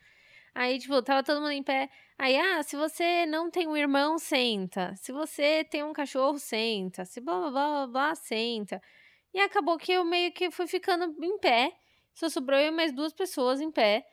Aí, 0.55 0.79
tipo, 0.79 1.03
tava 1.03 1.23
todo 1.23 1.41
mundo 1.41 1.51
em 1.51 1.63
pé. 1.63 1.91
Aí, 2.17 2.37
ah, 2.37 2.63
se 2.63 2.77
você 2.77 3.27
não 3.27 3.51
tem 3.51 3.67
um 3.69 3.77
irmão, 3.77 4.17
senta. 4.17 4.95
Se 4.97 5.13
você 5.13 5.65
tem 5.65 5.83
um 5.83 5.93
cachorro, 5.93 6.39
senta. 6.39 7.05
Se 7.05 7.21
blá, 7.21 7.39
blá, 7.39 7.51
blá, 7.51 7.69
blá, 7.69 7.87
blá, 7.89 8.15
senta. 8.15 8.81
E 9.35 9.41
acabou 9.41 9.77
que 9.77 9.93
eu 9.93 10.05
meio 10.05 10.33
que 10.33 10.51
fui 10.51 10.67
ficando 10.67 11.15
em 11.23 11.39
pé. 11.39 11.73
Só 12.15 12.31
sobrou 12.31 12.59
eu 12.59 12.69
e 12.69 12.71
mais 12.71 12.93
duas 12.93 13.13
pessoas 13.13 13.61
em 13.61 13.71
pé. 13.71 14.07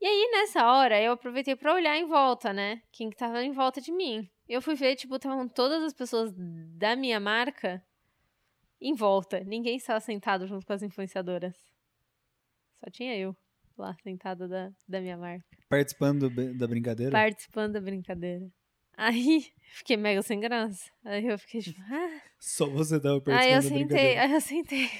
E 0.00 0.06
aí, 0.06 0.30
nessa 0.32 0.66
hora, 0.66 1.00
eu 1.00 1.12
aproveitei 1.12 1.54
pra 1.54 1.74
olhar 1.74 1.96
em 1.96 2.06
volta, 2.06 2.52
né? 2.52 2.82
Quem 2.90 3.08
que 3.08 3.16
tava 3.16 3.44
em 3.44 3.52
volta 3.52 3.80
de 3.80 3.92
mim. 3.92 4.28
Eu 4.48 4.62
fui 4.62 4.74
ver, 4.74 4.96
tipo, 4.96 5.16
estavam 5.16 5.48
todas 5.48 5.82
as 5.82 5.92
pessoas 5.92 6.32
da 6.76 6.94
minha 6.94 7.18
marca 7.18 7.82
em 8.80 8.94
volta. 8.94 9.40
Ninguém 9.40 9.76
estava 9.76 10.00
sentado 10.00 10.46
junto 10.46 10.64
com 10.66 10.72
as 10.72 10.82
influenciadoras. 10.82 11.54
Só 12.74 12.90
tinha 12.90 13.16
eu 13.16 13.36
lá, 13.76 13.96
sentada 14.02 14.46
da, 14.46 14.70
da 14.86 15.00
minha 15.00 15.16
marca. 15.16 15.44
Participando 15.68 16.30
do- 16.30 16.54
da 16.56 16.66
brincadeira? 16.66 17.12
Participando 17.12 17.72
da 17.72 17.80
brincadeira. 17.80 18.48
Aí, 18.96 19.46
fiquei 19.74 19.96
mega 19.96 20.22
sem 20.22 20.38
graça. 20.40 20.90
Aí 21.04 21.26
eu 21.26 21.38
fiquei 21.38 21.60
tipo, 21.60 21.80
ah. 21.82 22.20
Só 22.38 22.66
você 22.68 23.00
tava 23.00 23.20
participando 23.20 23.38
Aí 23.40 23.52
eu 23.54 23.62
sentei, 23.62 24.16
aí 24.18 24.32
eu 24.32 24.40
sentei. 24.40 24.90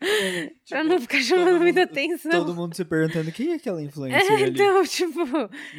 pra 0.68 0.82
não 0.84 0.98
ficar 1.00 1.20
chamando 1.20 1.46
todo 1.50 1.58
muita 1.60 1.80
mundo- 1.80 1.90
atenção. 1.90 2.30
Todo 2.32 2.54
mundo 2.54 2.74
se 2.74 2.84
perguntando 2.84 3.30
quem 3.32 3.52
é 3.52 3.54
aquela 3.56 3.82
influencer 3.82 4.32
É, 4.32 4.48
então, 4.48 4.82
tipo. 4.86 5.20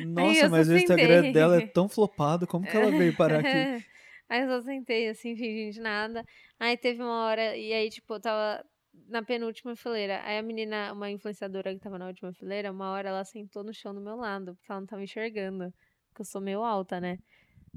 Nossa, 0.05 0.49
mas 0.49 0.69
o 0.69 0.77
Instagram 0.77 1.15
sentei. 1.17 1.33
dela 1.33 1.57
é 1.57 1.67
tão 1.67 1.89
flopado, 1.89 2.45
como 2.47 2.65
que 2.67 2.75
ela 2.77 2.91
veio 2.91 3.15
parar 3.15 3.39
aqui? 3.39 3.49
Aí 4.29 4.41
eu 4.43 4.47
só 4.47 4.61
sentei 4.61 5.09
assim, 5.09 5.35
fingindo 5.35 5.73
de 5.73 5.81
nada. 5.81 6.23
Aí 6.59 6.77
teve 6.77 7.01
uma 7.01 7.25
hora, 7.25 7.57
e 7.57 7.73
aí, 7.73 7.89
tipo, 7.89 8.13
eu 8.13 8.19
tava 8.21 8.63
na 9.09 9.21
penúltima 9.21 9.75
fileira. 9.75 10.21
Aí 10.23 10.37
a 10.37 10.41
menina, 10.41 10.93
uma 10.93 11.11
influenciadora 11.11 11.73
que 11.73 11.81
tava 11.81 11.97
na 11.99 12.07
última 12.07 12.31
fileira, 12.31 12.71
uma 12.71 12.91
hora 12.91 13.09
ela 13.09 13.25
sentou 13.25 13.61
no 13.61 13.73
chão 13.73 13.93
do 13.93 13.99
meu 13.99 14.15
lado, 14.15 14.55
porque 14.55 14.71
ela 14.71 14.79
não 14.79 14.87
tava 14.87 15.03
enxergando. 15.03 15.73
Porque 16.09 16.21
eu 16.21 16.25
sou 16.25 16.39
meio 16.39 16.63
alta, 16.63 17.01
né? 17.01 17.17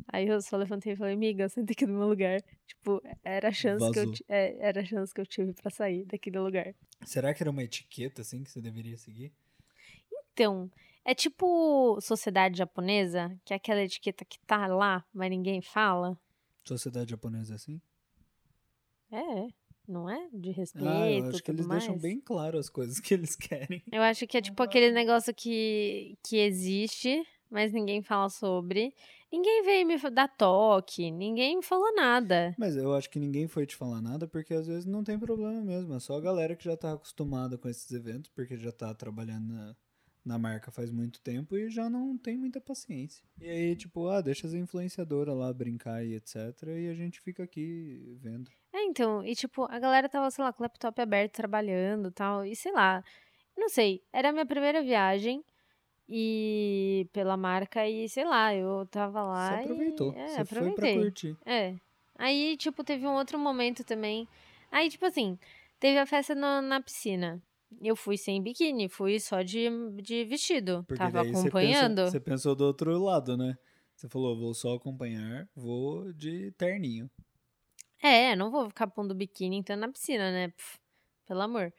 Aí 0.09 0.27
eu 0.29 0.41
só 0.41 0.57
levantei 0.57 0.93
e 0.93 0.97
falei, 0.97 1.15
amiga, 1.15 1.49
senta 1.49 1.73
aqui 1.73 1.87
no 1.87 1.99
meu 1.99 2.09
lugar. 2.09 2.41
Tipo, 2.67 3.03
era 3.23 3.49
a 3.49 3.53
chance 3.53 3.91
que 3.93 3.99
eu, 3.99 4.13
ti- 4.13 4.25
é, 4.29 4.57
era 4.59 4.81
a 4.81 4.85
chance 4.85 5.13
que 5.15 5.21
eu 5.21 5.27
tive 5.27 5.53
pra 5.53 5.71
sair 5.71 6.05
daquele 6.05 6.39
lugar. 6.39 6.75
Será 7.05 7.33
que 7.35 7.43
era 7.43 7.51
uma 7.51 7.63
etiqueta 7.63 8.23
assim 8.23 8.43
que 8.43 8.51
você 8.51 8.61
deveria 8.61 8.97
seguir? 8.99 9.33
Então, 10.33 10.71
é 11.05 11.15
tipo 11.15 11.99
sociedade 12.01 12.59
japonesa, 12.59 13.37
que 13.45 13.53
é 13.53 13.57
aquela 13.57 13.83
etiqueta 13.83 14.25
que 14.25 14.39
tá 14.41 14.67
lá, 14.67 15.05
mas 15.13 15.31
ninguém 15.31 15.61
fala. 15.63 16.19
Sociedade 16.65 17.11
japonesa 17.11 17.55
assim? 17.55 17.81
É, 19.13 19.49
não 19.87 20.09
é? 20.11 20.29
De 20.33 20.51
respeito. 20.51 20.89
ah, 20.89 21.11
eu 21.11 21.27
acho 21.29 21.43
que 21.43 21.51
eles 21.51 21.67
deixam 21.67 21.91
mais. 21.91 22.03
bem 22.03 22.21
claro 22.21 22.59
as 22.59 22.69
coisas 22.69 22.99
que 22.99 23.15
eles 23.15 23.37
querem. 23.37 23.83
Eu 23.93 24.03
acho 24.03 24.27
que 24.27 24.37
é 24.37 24.41
tipo 24.43 24.61
aquele 24.63 24.91
negócio 24.91 25.33
que, 25.35 26.19
que 26.27 26.37
existe, 26.39 27.25
mas 27.51 27.73
ninguém 27.73 28.03
fala 28.03 28.29
sobre. 28.29 28.93
Ninguém 29.35 29.65
veio 29.65 29.85
me 29.85 29.99
dar 30.13 30.29
toque, 30.29 31.11
ninguém 31.11 31.57
me 31.57 31.63
falou 31.63 31.93
nada. 31.93 32.55
Mas 32.57 32.77
eu 32.77 32.95
acho 32.95 33.11
que 33.11 33.19
ninguém 33.19 33.49
foi 33.49 33.67
te 33.67 33.75
falar 33.75 34.01
nada, 34.01 34.29
porque 34.29 34.55
às 34.55 34.69
vezes 34.69 34.87
não 34.87 35.03
tem 35.03 35.19
problema 35.19 35.61
mesmo. 35.61 35.93
É 35.93 35.99
só 35.99 36.17
a 36.17 36.21
galera 36.21 36.55
que 36.55 36.63
já 36.63 36.77
tá 36.77 36.93
acostumada 36.93 37.59
com 37.59 37.69
esses 37.69 37.91
eventos, 37.91 38.31
porque 38.31 38.57
já 38.57 38.71
tá 38.71 38.95
trabalhando 38.95 39.53
na, 39.53 39.77
na 40.25 40.39
marca 40.39 40.71
faz 40.71 40.89
muito 40.89 41.21
tempo 41.21 41.57
e 41.57 41.69
já 41.69 41.91
não 41.91 42.17
tem 42.17 42.37
muita 42.37 42.61
paciência. 42.61 43.27
E 43.41 43.49
aí, 43.49 43.75
tipo, 43.75 44.07
ah, 44.07 44.21
deixa 44.21 44.47
as 44.47 44.55
influenciadoras 44.55 45.37
lá 45.37 45.53
brincar 45.53 46.05
e 46.05 46.15
etc. 46.15 46.37
E 46.69 46.89
a 46.89 46.95
gente 46.95 47.21
fica 47.21 47.43
aqui 47.43 48.17
vendo. 48.21 48.53
É, 48.73 48.85
então, 48.85 49.27
e 49.27 49.35
tipo, 49.35 49.65
a 49.65 49.81
galera 49.81 50.09
tava, 50.09 50.31
sei 50.31 50.45
lá, 50.45 50.53
com 50.53 50.63
o 50.63 50.65
laptop 50.65 51.03
aberto, 51.03 51.33
trabalhando 51.33 52.09
e 52.09 52.13
tal, 52.13 52.45
e 52.45 52.55
sei 52.55 52.71
lá, 52.71 53.03
não 53.57 53.69
sei, 53.69 54.01
era 54.13 54.29
a 54.29 54.33
minha 54.33 54.47
primeira 54.47 54.81
viagem 54.81 55.45
e 56.09 57.09
pela 57.13 57.37
marca 57.37 57.89
e 57.89 58.09
sei 58.09 58.25
lá, 58.25 58.55
eu 58.55 58.87
tava 58.91 59.23
lá 59.23 59.51
Você 59.51 59.55
e- 59.57 59.65
aproveitou. 59.65 60.13
é, 60.15 60.29
Você 60.29 60.45
foi 60.45 60.45
pra 60.45 60.65
aproveitei. 60.67 60.95
curtir. 61.03 61.37
É. 61.45 61.75
Aí, 62.17 62.57
tipo, 62.57 62.85
teve 62.85 63.07
um 63.07 63.15
outro 63.15 63.39
momento 63.39 63.83
também. 63.85 64.29
Aí, 64.71 64.89
tipo 64.89 65.05
assim, 65.07 65.39
teve 65.81 65.99
a 65.99 66.07
festa 66.07 66.35
no- 66.35 66.63
na 66.63 66.81
piscina. 66.81 67.43
Eu 67.83 67.97
fui 67.97 68.17
sem 68.17 68.41
biquíni, 68.41 68.89
fui 68.89 69.19
só 69.19 69.43
de, 69.43 69.69
de 70.01 70.25
vestido. 70.25 70.85
Porque 70.87 71.03
Tava 71.03 71.23
daí 71.25 71.33
você 71.33 71.41
acompanhando. 71.41 71.97
pensa- 71.97 72.11
Você 72.13 72.21
pensou 72.21 72.55
do 72.55 72.65
outro 72.65 72.97
lado, 73.03 73.37
né? 73.37 73.57
Você 73.97 74.09
falou, 74.09 74.39
vou 74.39 74.55
só 74.55 74.75
acompanhar, 74.75 75.49
vou 75.57 76.13
de 76.13 76.53
terninho. 76.53 77.11
É, 78.03 78.37
não 78.37 78.51
vou 78.51 78.69
ficar 78.69 78.87
pondo 78.89 79.15
biquíni 79.15 79.57
entrando 79.57 79.81
na 79.81 79.89
piscina, 79.89 80.31
né? 80.31 80.49
Pff, 80.49 80.79
pelo 81.27 81.41
amor. 81.41 81.73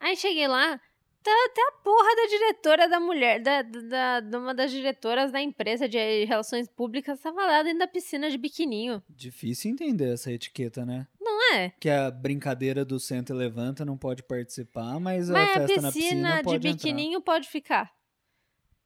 Aí 0.00 0.16
cheguei 0.16 0.48
lá, 0.48 0.80
tá 1.22 1.30
até 1.46 1.60
a 1.68 1.72
porra 1.82 2.16
da 2.16 2.26
diretora 2.28 2.88
da 2.88 3.00
mulher, 3.00 3.40
da, 3.40 3.62
da, 3.62 4.20
de 4.20 4.36
uma 4.36 4.54
das 4.54 4.70
diretoras 4.70 5.30
da 5.30 5.40
empresa 5.40 5.88
de 5.88 6.24
relações 6.24 6.68
públicas, 6.68 7.20
tava 7.20 7.44
lá 7.44 7.62
dentro 7.62 7.78
da 7.78 7.86
piscina 7.86 8.28
de 8.30 8.36
biquininho. 8.36 9.02
Difícil 9.08 9.70
entender 9.70 10.12
essa 10.12 10.32
etiqueta, 10.32 10.84
né? 10.84 11.06
Não 11.20 11.54
é? 11.54 11.70
Que 11.80 11.88
a 11.88 12.10
brincadeira 12.10 12.84
do 12.84 12.98
senta 12.98 13.32
e 13.32 13.36
levanta 13.36 13.84
não 13.84 13.96
pode 13.96 14.22
participar, 14.22 14.98
mas, 14.98 15.30
Mas 15.30 15.48
a 15.48 15.64
a 15.64 15.68
festa 15.68 15.74
piscina, 15.74 15.82
na 15.82 15.92
piscina 15.92 16.36
de 16.36 16.42
pode 16.42 16.72
biquininho 16.72 17.20
pode 17.20 17.48
ficar. 17.48 17.92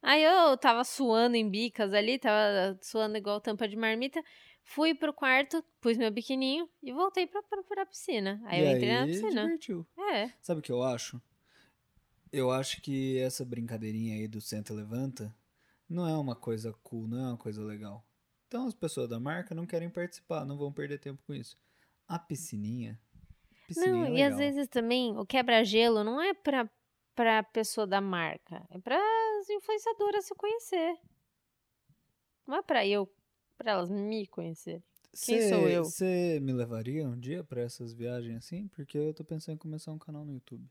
Aí 0.02 0.22
eu 0.22 0.56
tava 0.56 0.84
suando 0.84 1.36
em 1.36 1.48
bicas 1.48 1.92
ali, 1.92 2.18
tava 2.18 2.78
suando 2.82 3.16
igual 3.16 3.40
tampa 3.40 3.66
de 3.66 3.76
marmita. 3.76 4.22
Fui 4.62 4.94
pro 4.94 5.12
quarto, 5.12 5.64
pus 5.80 5.96
meu 5.96 6.10
biquininho 6.10 6.68
e 6.82 6.92
voltei 6.92 7.26
pra, 7.26 7.42
pra, 7.42 7.62
pra 7.62 7.86
piscina. 7.86 8.40
Aí 8.46 8.60
entrar. 8.60 8.70
eu 8.70 8.72
e 8.72 8.76
entrei 8.76 8.92
na 8.92 9.00
aí, 9.02 9.10
piscina. 9.10 9.42
divertiu. 9.42 9.86
É. 10.12 10.30
Sabe 10.42 10.60
o 10.60 10.62
que 10.62 10.72
eu 10.72 10.82
acho? 10.82 11.20
Eu 12.36 12.50
acho 12.50 12.82
que 12.82 13.18
essa 13.18 13.46
brincadeirinha 13.46 14.14
aí 14.14 14.28
do 14.28 14.42
senta 14.42 14.70
e 14.70 14.76
levanta 14.76 15.34
não 15.88 16.06
é 16.06 16.14
uma 16.18 16.36
coisa 16.36 16.70
cool, 16.82 17.08
não 17.08 17.18
é 17.18 17.28
uma 17.28 17.36
coisa 17.38 17.64
legal. 17.64 18.04
Então 18.46 18.66
as 18.66 18.74
pessoas 18.74 19.08
da 19.08 19.18
marca 19.18 19.54
não 19.54 19.64
querem 19.64 19.88
participar, 19.88 20.44
não 20.44 20.58
vão 20.58 20.70
perder 20.70 20.98
tempo 20.98 21.22
com 21.26 21.32
isso. 21.32 21.58
A 22.06 22.18
piscininha, 22.18 23.00
piscininha 23.66 23.90
Não, 23.90 24.04
é 24.04 24.18
e 24.18 24.22
às 24.22 24.36
vezes 24.36 24.68
também 24.68 25.16
o 25.16 25.24
quebra-gelo 25.24 26.04
não 26.04 26.20
é 26.20 26.34
pra, 26.34 26.70
pra 27.14 27.42
pessoa 27.42 27.86
da 27.86 28.02
marca, 28.02 28.66
é 28.68 28.78
pra 28.80 28.98
as 29.40 29.48
influenciadoras 29.48 30.26
se 30.26 30.34
conhecer. 30.34 30.94
Não 32.46 32.56
é 32.56 32.62
pra 32.62 32.86
eu, 32.86 33.10
pra 33.56 33.72
elas 33.72 33.88
me 33.88 34.26
conhecerem. 34.26 34.84
Quem 35.24 35.40
Cê- 35.40 35.48
sou 35.48 35.66
eu? 35.70 35.84
Você 35.84 36.38
me 36.42 36.52
levaria 36.52 37.08
um 37.08 37.18
dia 37.18 37.42
pra 37.42 37.62
essas 37.62 37.94
viagens 37.94 38.36
assim? 38.36 38.68
Porque 38.68 38.98
eu 38.98 39.14
tô 39.14 39.24
pensando 39.24 39.54
em 39.54 39.58
começar 39.58 39.90
um 39.90 39.98
canal 39.98 40.22
no 40.22 40.34
YouTube. 40.34 40.68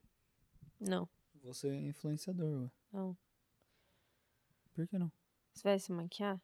Não, 0.80 1.10
Você 1.46 1.68
é 1.70 1.76
influenciador, 1.76 2.64
ué. 2.64 2.72
não. 2.92 3.16
Por 4.74 4.88
que 4.88 4.98
não? 4.98 5.12
Você 5.54 5.64
vai 5.64 5.78
se 5.80 5.92
maquiar? 5.92 6.42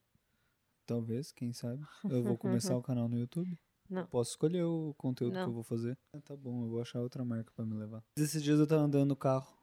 Talvez, 0.86 1.32
quem 1.32 1.52
sabe. 1.54 1.84
Eu 2.04 2.22
vou 2.24 2.38
começar 2.38 2.78
o 2.78 2.82
canal 2.84 3.10
no 3.10 3.18
YouTube. 3.18 3.60
Não. 3.90 4.06
Posso 4.08 4.32
escolher 4.32 4.64
o 4.64 4.94
conteúdo 4.94 5.32
que 5.34 5.40
Não. 5.40 5.48
eu 5.48 5.54
vou 5.54 5.64
fazer. 5.64 5.98
Ah, 6.14 6.22
Tá 6.22 6.38
bom, 6.38 6.64
eu 6.64 6.70
vou 6.70 6.82
achar 6.82 7.02
outra 7.02 7.26
marca 7.26 7.52
pra 7.56 7.66
me 7.66 7.74
levar. 7.74 8.04
Esses 8.16 8.42
dias 8.44 8.60
eu 8.60 8.68
tava 8.68 8.84
andando 8.84 9.10
no 9.10 9.16
carro. 9.16 9.58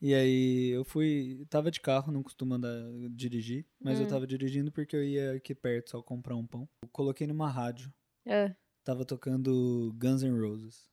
E 0.00 0.14
aí 0.14 0.68
eu 0.68 0.84
fui. 0.84 1.46
Tava 1.48 1.70
de 1.70 1.80
carro, 1.80 2.12
não 2.12 2.22
costumo 2.22 2.54
andar, 2.54 2.76
dirigir. 3.10 3.66
Mas 3.80 3.98
eu 3.98 4.04
Hum. 4.06 4.08
tava 4.10 4.26
dirigindo 4.26 4.70
porque 4.70 4.94
eu 4.94 5.02
ia 5.02 5.32
aqui 5.32 5.54
perto 5.54 5.90
só 5.90 6.02
comprar 6.02 6.36
um 6.36 6.46
pão. 6.46 6.68
Eu 6.82 6.88
coloquei 6.90 7.26
numa 7.26 7.48
rádio. 7.48 7.90
É. 8.26 8.54
Tava 8.84 9.04
tocando 9.06 9.92
Guns 9.96 10.22
N' 10.22 10.38
Roses. 10.38 10.90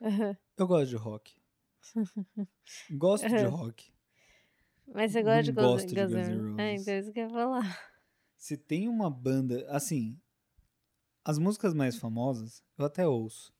aham. 0.00 0.36
Eu 0.56 0.66
gosto 0.66 0.90
de 0.90 0.96
rock. 0.96 1.34
Gosto 2.90 3.28
de 3.28 3.44
rock. 3.44 3.92
Mas 4.92 5.12
você 5.12 5.22
gosta 5.22 5.42
de 5.44 5.52
Guns, 5.52 5.64
gosto 5.64 5.86
de 5.88 5.94
Guns 5.94 6.12
Guns 6.12 6.28
N' 6.28 6.32
N' 6.32 6.38
Roses. 6.50 6.58
É, 6.58 6.70
Roses. 6.72 6.82
então 6.82 6.98
isso 6.98 7.12
que 7.12 7.20
eu 7.20 7.24
ia 7.24 7.30
falar. 7.30 7.90
Se 8.36 8.56
tem 8.56 8.88
uma 8.88 9.08
banda. 9.10 9.66
Assim. 9.70 10.18
As 11.24 11.38
músicas 11.38 11.74
mais 11.74 11.96
famosas, 11.96 12.62
eu 12.78 12.84
até 12.86 13.06
ouço. 13.06 13.52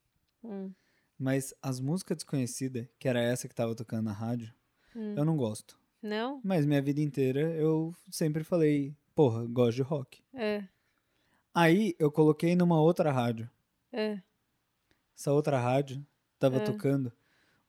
Hum, 0.43 0.73
Mas 1.19 1.53
as 1.62 1.79
músicas 1.79 2.17
desconhecidas, 2.17 2.89
que 2.99 3.07
era 3.07 3.21
essa 3.21 3.47
que 3.47 3.55
tava 3.55 3.75
tocando 3.77 4.07
na 4.07 4.12
rádio, 4.12 4.53
hum. 4.97 5.15
eu 5.17 5.25
não 5.25 5.37
gosto. 5.37 5.79
Não? 6.03 6.41
Mas 6.43 6.65
minha 6.65 6.81
vida 6.81 7.00
inteira 7.03 7.41
eu 7.55 7.95
sempre 8.11 8.43
falei, 8.43 8.97
porra, 9.15 9.45
gosto 9.47 9.77
de 9.77 9.83
rock. 9.83 10.25
É, 10.35 10.65
Aí 11.53 11.95
eu 11.99 12.11
coloquei 12.11 12.57
numa 12.57 12.81
outra 12.81 13.12
rádio. 13.12 13.49
é. 13.93 14.23
Essa 15.17 15.33
outra 15.35 15.61
rádio 15.61 16.05
tava 16.39 16.57
É. 16.57 16.61
tocando 16.65 17.12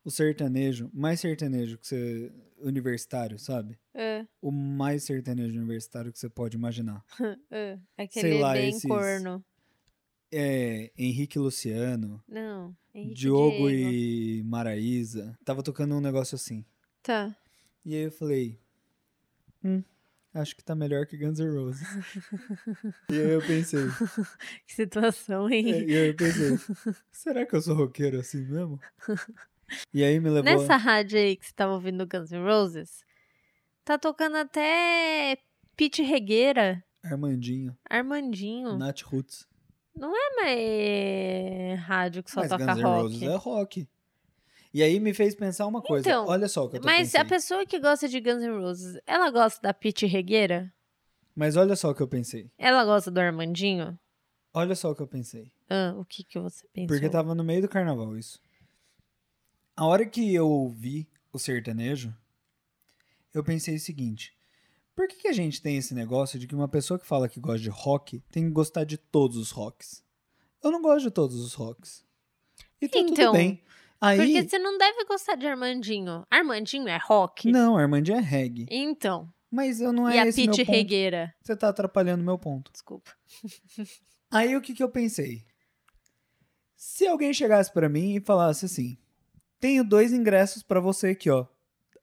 o 0.04 0.10
sertanejo, 0.10 0.90
mais 0.92 1.20
sertanejo 1.20 1.78
que 1.78 1.86
você. 1.86 2.32
universitário, 2.58 3.38
sabe? 3.38 3.76
É, 3.94 4.24
O 4.40 4.50
mais 4.52 5.02
sertanejo 5.04 5.56
universitário 5.58 6.12
que 6.12 6.18
você 6.18 6.28
pode 6.28 6.56
imaginar. 6.56 7.04
é. 7.50 7.78
Aquele 7.98 8.38
lá, 8.38 8.52
bem 8.52 8.70
esses- 8.70 8.82
corno. 8.82 9.44
É. 10.30 10.90
Henrique 10.96 11.38
Luciano, 11.38 12.22
Não. 12.28 12.74
Henrique 12.94 13.14
Diogo 13.14 13.68
Diego. 13.68 13.70
e 13.70 14.42
Maraísa. 14.44 15.38
Tava 15.44 15.62
tocando 15.62 15.94
um 15.94 16.00
negócio 16.00 16.34
assim. 16.36 16.64
Tá. 17.02 17.36
E 17.84 17.94
aí 17.96 18.02
eu 18.04 18.12
falei, 18.12 18.58
hum, 19.62 19.82
acho 20.32 20.56
que 20.56 20.62
tá 20.64 20.74
melhor 20.74 21.04
que 21.06 21.16
Guns 21.18 21.38
N' 21.40 21.50
Roses. 21.50 21.86
e 23.10 23.14
aí 23.14 23.30
eu 23.30 23.42
pensei, 23.42 23.80
Que 24.66 24.72
situação, 24.72 25.50
hein? 25.50 25.70
é, 25.72 25.84
e 25.84 25.96
aí 25.96 26.08
eu 26.08 26.14
pensei, 26.16 26.56
será 27.10 27.44
que 27.44 27.54
eu 27.56 27.60
sou 27.60 27.74
roqueiro 27.74 28.20
assim 28.20 28.42
mesmo? 28.46 28.80
E 29.92 30.02
aí 30.04 30.18
me 30.20 30.28
levou, 30.30 30.42
Nessa 30.52 30.76
rádio 30.76 31.18
aí 31.18 31.36
que 31.36 31.46
você 31.46 31.52
tava 31.54 31.72
ouvindo 31.72 32.06
Guns 32.06 32.30
N' 32.30 32.42
Roses, 32.44 33.04
tá 33.84 33.98
tocando 33.98 34.36
até 34.36 35.36
Pete 35.76 36.02
Regueira, 36.02 36.82
Armandinho, 37.02 37.76
Armandinho. 37.88 38.76
Nat 38.78 39.02
Roots. 39.02 39.46
Não 39.94 40.12
é 40.16 40.36
mais 40.42 41.80
rádio 41.80 42.22
que 42.22 42.30
só 42.30 42.40
Mas 42.40 42.50
toca 42.50 42.66
Guns 42.66 42.78
N' 42.78 42.82
rock. 42.82 43.02
Roses 43.02 43.22
é 43.22 43.36
rock. 43.36 43.88
E 44.74 44.82
aí 44.82 44.98
me 44.98 45.12
fez 45.12 45.34
pensar 45.34 45.66
uma 45.66 45.82
coisa, 45.82 46.08
Então, 46.08 46.26
olha 46.26 46.48
só 46.48 46.64
o 46.64 46.70
que 46.70 46.76
eu 46.76 46.80
tô 46.80 46.86
Mas 46.86 47.12
pensando. 47.12 47.20
a 47.20 47.24
pessoa 47.28 47.66
que 47.66 47.78
gosta 47.78 48.08
de 48.08 48.20
Guns 48.20 48.42
N' 48.42 48.58
Roses, 48.58 48.98
ela 49.06 49.30
gosta 49.30 49.60
da 49.60 49.74
Pete 49.74 50.06
Regueira? 50.06 50.72
Mas 51.36 51.56
olha 51.56 51.76
só 51.76 51.90
o 51.90 51.94
que 51.94 52.02
eu 52.02 52.08
pensei, 52.08 52.50
Ela 52.58 52.84
gosta 52.84 53.10
do 53.10 53.18
Armandinho? 53.20 53.98
olha 54.54 54.74
só 54.74 54.90
o 54.90 54.94
que 54.94 55.02
eu 55.02 55.06
pensei. 55.06 55.50
Ah, 55.68 55.94
o 55.96 56.04
que 56.04 56.22
que 56.24 56.38
você 56.38 56.66
pensou? 56.72 56.88
Porque 56.94 57.08
tava 57.10 57.34
no 57.34 57.42
meio 57.44 57.62
do 57.62 57.68
carnaval 57.68 58.16
isso. 58.16 58.38
A 59.76 59.86
hora 59.86 60.04
que 60.06 60.34
eu 60.34 60.48
ouvi 60.48 61.08
o 61.32 61.38
sertanejo, 61.38 62.14
eu 63.32 63.42
pensei 63.42 63.76
o 63.76 63.80
seguinte: 63.80 64.36
por 64.94 65.08
que, 65.08 65.16
que 65.16 65.28
a 65.28 65.32
gente 65.32 65.62
tem 65.62 65.76
esse 65.76 65.94
negócio 65.94 66.38
de 66.38 66.46
que 66.46 66.54
uma 66.54 66.68
pessoa 66.68 66.98
que 66.98 67.06
fala 67.06 67.28
que 67.28 67.40
gosta 67.40 67.60
de 67.60 67.70
rock 67.70 68.20
tem 68.30 68.44
que 68.44 68.50
gostar 68.50 68.84
de 68.84 68.96
todos 68.96 69.36
os 69.36 69.50
rocks? 69.50 70.04
Eu 70.62 70.70
não 70.70 70.82
gosto 70.82 71.04
de 71.06 71.10
todos 71.10 71.36
os 71.40 71.54
rocks. 71.54 72.04
E 72.80 72.88
tá 72.88 72.98
tudo 72.98 73.12
Então, 73.12 73.32
bem. 73.32 73.62
Aí, 74.00 74.18
Porque 74.18 74.48
você 74.48 74.58
não 74.58 74.76
deve 74.76 75.04
gostar 75.04 75.36
de 75.36 75.46
Armandinho. 75.46 76.26
Armandinho 76.30 76.88
é 76.88 76.98
rock? 76.98 77.50
não, 77.50 77.76
Armandinho 77.76 78.18
é 78.18 78.20
reggae. 78.20 78.66
Então. 78.70 79.32
Mas 79.50 79.80
eu 79.80 79.92
não 79.92 80.08
é 80.08 80.16
e 80.16 80.18
a 80.18 80.26
esse 80.26 80.46
Pete. 80.46 80.62
Regueira? 80.62 81.34
Você 81.42 81.54
tá 81.56 81.68
atrapalhando 81.68 82.24
meu 82.24 82.38
ponto. 82.38 82.72
Desculpa. 82.72 83.12
Aí 84.30 84.56
o 84.56 84.60
que 84.62 84.74
que 84.74 84.82
eu 84.82 84.88
pensei? 84.88 85.44
Se 86.74 87.06
alguém 87.06 87.32
chegasse 87.34 87.72
pra 87.72 87.88
mim 87.88 88.16
e 88.16 88.20
falasse 88.20 88.64
assim: 88.64 88.96
"Tenho 89.62 89.84
dois 89.84 90.12
ingressos 90.12 90.60
pra 90.60 90.80
você 90.80 91.10
aqui, 91.10 91.30
ó. 91.30 91.46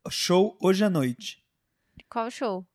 Show 0.10 0.58
hoje 0.62 0.82
à 0.86 0.90
noite. 0.90 1.44
Qual 2.10 2.32
show? 2.32 2.66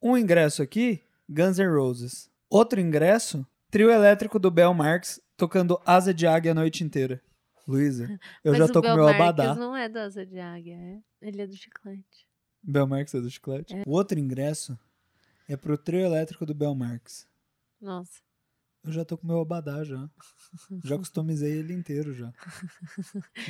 Um 0.00 0.16
ingresso 0.16 0.62
aqui, 0.62 1.02
Guns 1.28 1.58
N' 1.58 1.68
Roses. 1.68 2.30
Outro 2.48 2.80
ingresso, 2.80 3.46
trio 3.70 3.90
elétrico 3.90 4.38
do 4.38 4.50
Bel 4.50 4.72
Marx 4.72 5.20
tocando 5.36 5.78
Asa 5.84 6.14
de 6.14 6.26
Águia 6.26 6.52
a 6.52 6.54
noite 6.54 6.82
inteira. 6.82 7.22
Luísa, 7.66 8.18
eu 8.42 8.52
Mas 8.52 8.60
já 8.60 8.66
tô 8.68 8.80
com 8.80 8.94
meu 8.94 9.04
Marques 9.04 9.20
abadá. 9.20 9.54
não 9.54 9.76
é 9.76 9.90
da 9.90 10.04
Asa 10.04 10.24
de 10.24 10.40
Águia, 10.40 10.74
é? 10.74 10.98
Ele 11.20 11.42
é 11.42 11.46
do 11.46 11.54
chiclete. 11.54 12.26
Bel 12.62 12.86
Marx 12.86 13.12
é 13.12 13.20
do 13.20 13.30
chiclete. 13.30 13.74
O 13.86 13.90
outro 13.90 14.18
ingresso 14.18 14.78
é 15.46 15.54
pro 15.54 15.76
trio 15.76 16.00
elétrico 16.00 16.46
do 16.46 16.54
Bel 16.54 16.74
Marx. 16.74 17.28
Nossa. 17.78 18.22
Eu 18.88 18.92
já 18.92 19.04
tô 19.04 19.18
com 19.18 19.26
meu 19.26 19.38
abadá 19.40 19.84
já. 19.84 20.08
Já 20.82 20.96
customizei 20.96 21.58
ele 21.58 21.74
inteiro 21.74 22.14
já. 22.14 22.32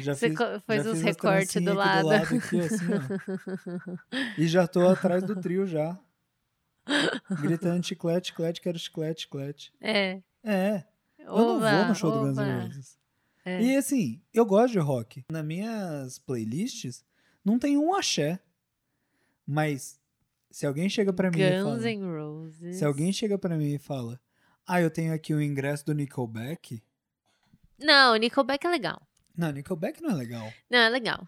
Já 0.00 0.14
Você 0.16 0.30
fiz, 0.30 0.38
fez 0.66 0.85
já 0.85 0.90
os 0.90 1.00
recortes 1.00 1.62
do 1.62 1.71
aqui 1.71 1.78
lado. 1.78 2.11
aqui, 2.11 2.61
assim. 2.61 2.87
E 4.37 4.49
já 4.49 4.66
tô 4.66 4.80
atrás 4.88 5.23
do 5.23 5.40
trio 5.40 5.64
já. 5.64 5.97
Gritando 7.40 7.87
chiclete, 7.87 8.28
chiclete, 8.28 8.61
quero 8.61 8.76
chiclete, 8.80 9.23
chiclete. 9.23 9.73
É. 9.80 10.21
É, 10.42 10.85
eu 11.21 11.37
não 11.37 11.61
vou 11.61 11.87
no 11.87 11.95
show 11.95 12.11
do 12.11 12.21
Guns 12.21 12.37
N' 12.37 12.40
oba. 12.42 12.62
Roses. 12.64 12.99
É. 13.45 13.62
E 13.62 13.76
assim, 13.76 14.21
eu 14.35 14.45
gosto 14.45 14.73
de 14.73 14.78
rock. 14.80 15.25
Nas 15.30 15.45
minhas 15.45 16.18
playlists, 16.18 17.04
não 17.45 17.61
tem 17.61 17.78
um 17.78 17.95
axé. 17.95 18.40
Mas, 19.47 20.00
se 20.50 20.66
alguém 20.66 20.88
chega 20.88 21.12
pra 21.12 21.30
mim 21.30 21.38
e 21.38 21.50
Guns 21.50 21.62
fala... 21.62 21.90
N' 21.92 22.04
Roses. 22.18 22.76
Se 22.76 22.85
alguém 22.85 23.12
chega 23.12 23.38
pra 23.38 23.57
mim 23.57 23.75
e 23.75 23.78
fala, 23.78 24.21
ah, 24.68 24.82
eu 24.82 24.90
tenho 24.90 25.14
aqui 25.14 25.32
o 25.32 25.40
ingresso 25.40 25.87
do 25.87 25.94
Nickelback. 25.94 26.82
Não, 27.78 28.14
Nickelback 28.16 28.66
é 28.66 28.70
legal. 28.70 29.00
Não, 29.34 29.50
Nickelback 29.50 30.02
não 30.02 30.10
é 30.10 30.14
legal. 30.14 30.52
Não, 30.68 30.78
é 30.78 30.90
legal. 30.90 31.26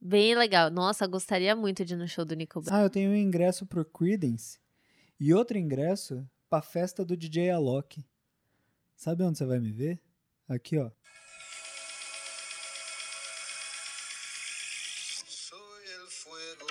Bem 0.00 0.34
legal. 0.34 0.70
Nossa, 0.70 1.06
gostaria 1.06 1.54
muito 1.54 1.84
de 1.84 1.92
ir 1.92 1.98
no 1.98 2.08
show 2.08 2.24
do 2.24 2.34
Nickelback. 2.34 2.74
Ah, 2.74 2.80
eu 2.80 2.88
tenho 2.88 3.10
um 3.10 3.14
ingresso 3.14 3.66
pro 3.66 3.84
Creedence 3.84 4.58
e 5.20 5.34
outro 5.34 5.58
ingresso 5.58 6.26
pra 6.48 6.62
festa 6.62 7.04
do 7.04 7.14
DJ 7.14 7.50
Alok. 7.50 8.02
Sabe 8.96 9.24
onde 9.24 9.36
você 9.36 9.44
vai 9.44 9.60
me 9.60 9.70
ver? 9.70 10.00
Aqui, 10.48 10.78
ó. 10.78 10.90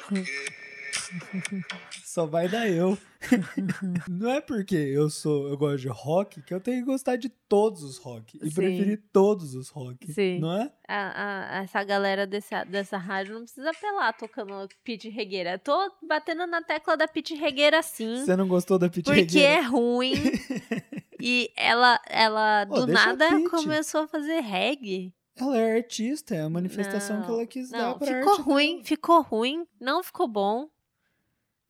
Só 2.20 2.26
vai 2.26 2.50
dar 2.50 2.68
eu. 2.70 2.98
Não 4.10 4.30
é 4.30 4.42
porque 4.42 4.76
eu 4.76 5.10
sou, 5.10 5.48
eu 5.48 5.58
gosto 5.58 5.78
de 5.80 5.88
rock 5.88 6.42
que 6.42 6.54
eu 6.54 6.60
tenho 6.60 6.80
que 6.80 6.86
gostar 6.92 7.16
de 7.16 7.30
todos 7.30 7.82
os 7.82 7.98
rock 7.98 8.38
e 8.44 8.50
Sim. 8.50 8.56
preferir 8.56 9.02
todos 9.14 9.56
os 9.56 9.70
rock, 9.70 10.12
Sim. 10.12 10.40
não 10.40 10.52
é? 10.54 10.70
A- 10.86 11.60
a- 11.60 11.64
essa 11.64 11.82
galera 11.84 12.28
desse, 12.28 12.54
dessa 12.66 12.98
rádio 12.98 13.36
não 13.36 13.44
precisa 13.44 13.70
apelar 13.72 14.12
tocando 14.18 14.68
Pete 14.84 15.08
Regueira. 15.08 15.58
Tô 15.58 15.74
batendo 16.06 16.46
na 16.46 16.62
tecla 16.62 16.98
da 16.98 17.08
Pete 17.08 17.36
Regueira 17.36 17.82
sim. 17.82 18.26
Você 18.26 18.36
não 18.36 18.50
gostou 18.50 18.78
da 18.78 18.90
Pete 18.90 19.06
Porque 19.06 19.22
Regueira? 19.22 19.48
é 19.54 19.62
ruim. 19.62 20.14
e 21.22 21.50
ela, 21.56 22.02
ela 22.10 22.68
Ô, 22.70 22.76
do 22.80 22.84
a 22.84 22.88
nada, 22.88 23.30
Pitty. 23.30 23.50
começou 23.50 24.02
a 24.02 24.08
fazer 24.10 24.42
reggae. 24.42 25.14
Ela 25.38 25.58
é 25.58 25.78
artista, 25.78 26.36
é 26.36 26.42
a 26.42 26.50
manifestação 26.50 27.22
que 27.22 27.28
Não, 27.30 27.36
ela 27.36 27.48
quis 27.48 27.72
Não, 27.72 27.80
dar 27.80 27.96
pra 27.96 28.08
ficou 28.08 28.34
arte 28.34 28.42
ruim, 28.42 28.72
dela. 28.74 28.84
ficou 28.84 29.22
ruim, 29.22 29.66
não 29.80 30.04
ficou 30.04 30.28
bom. 30.28 30.68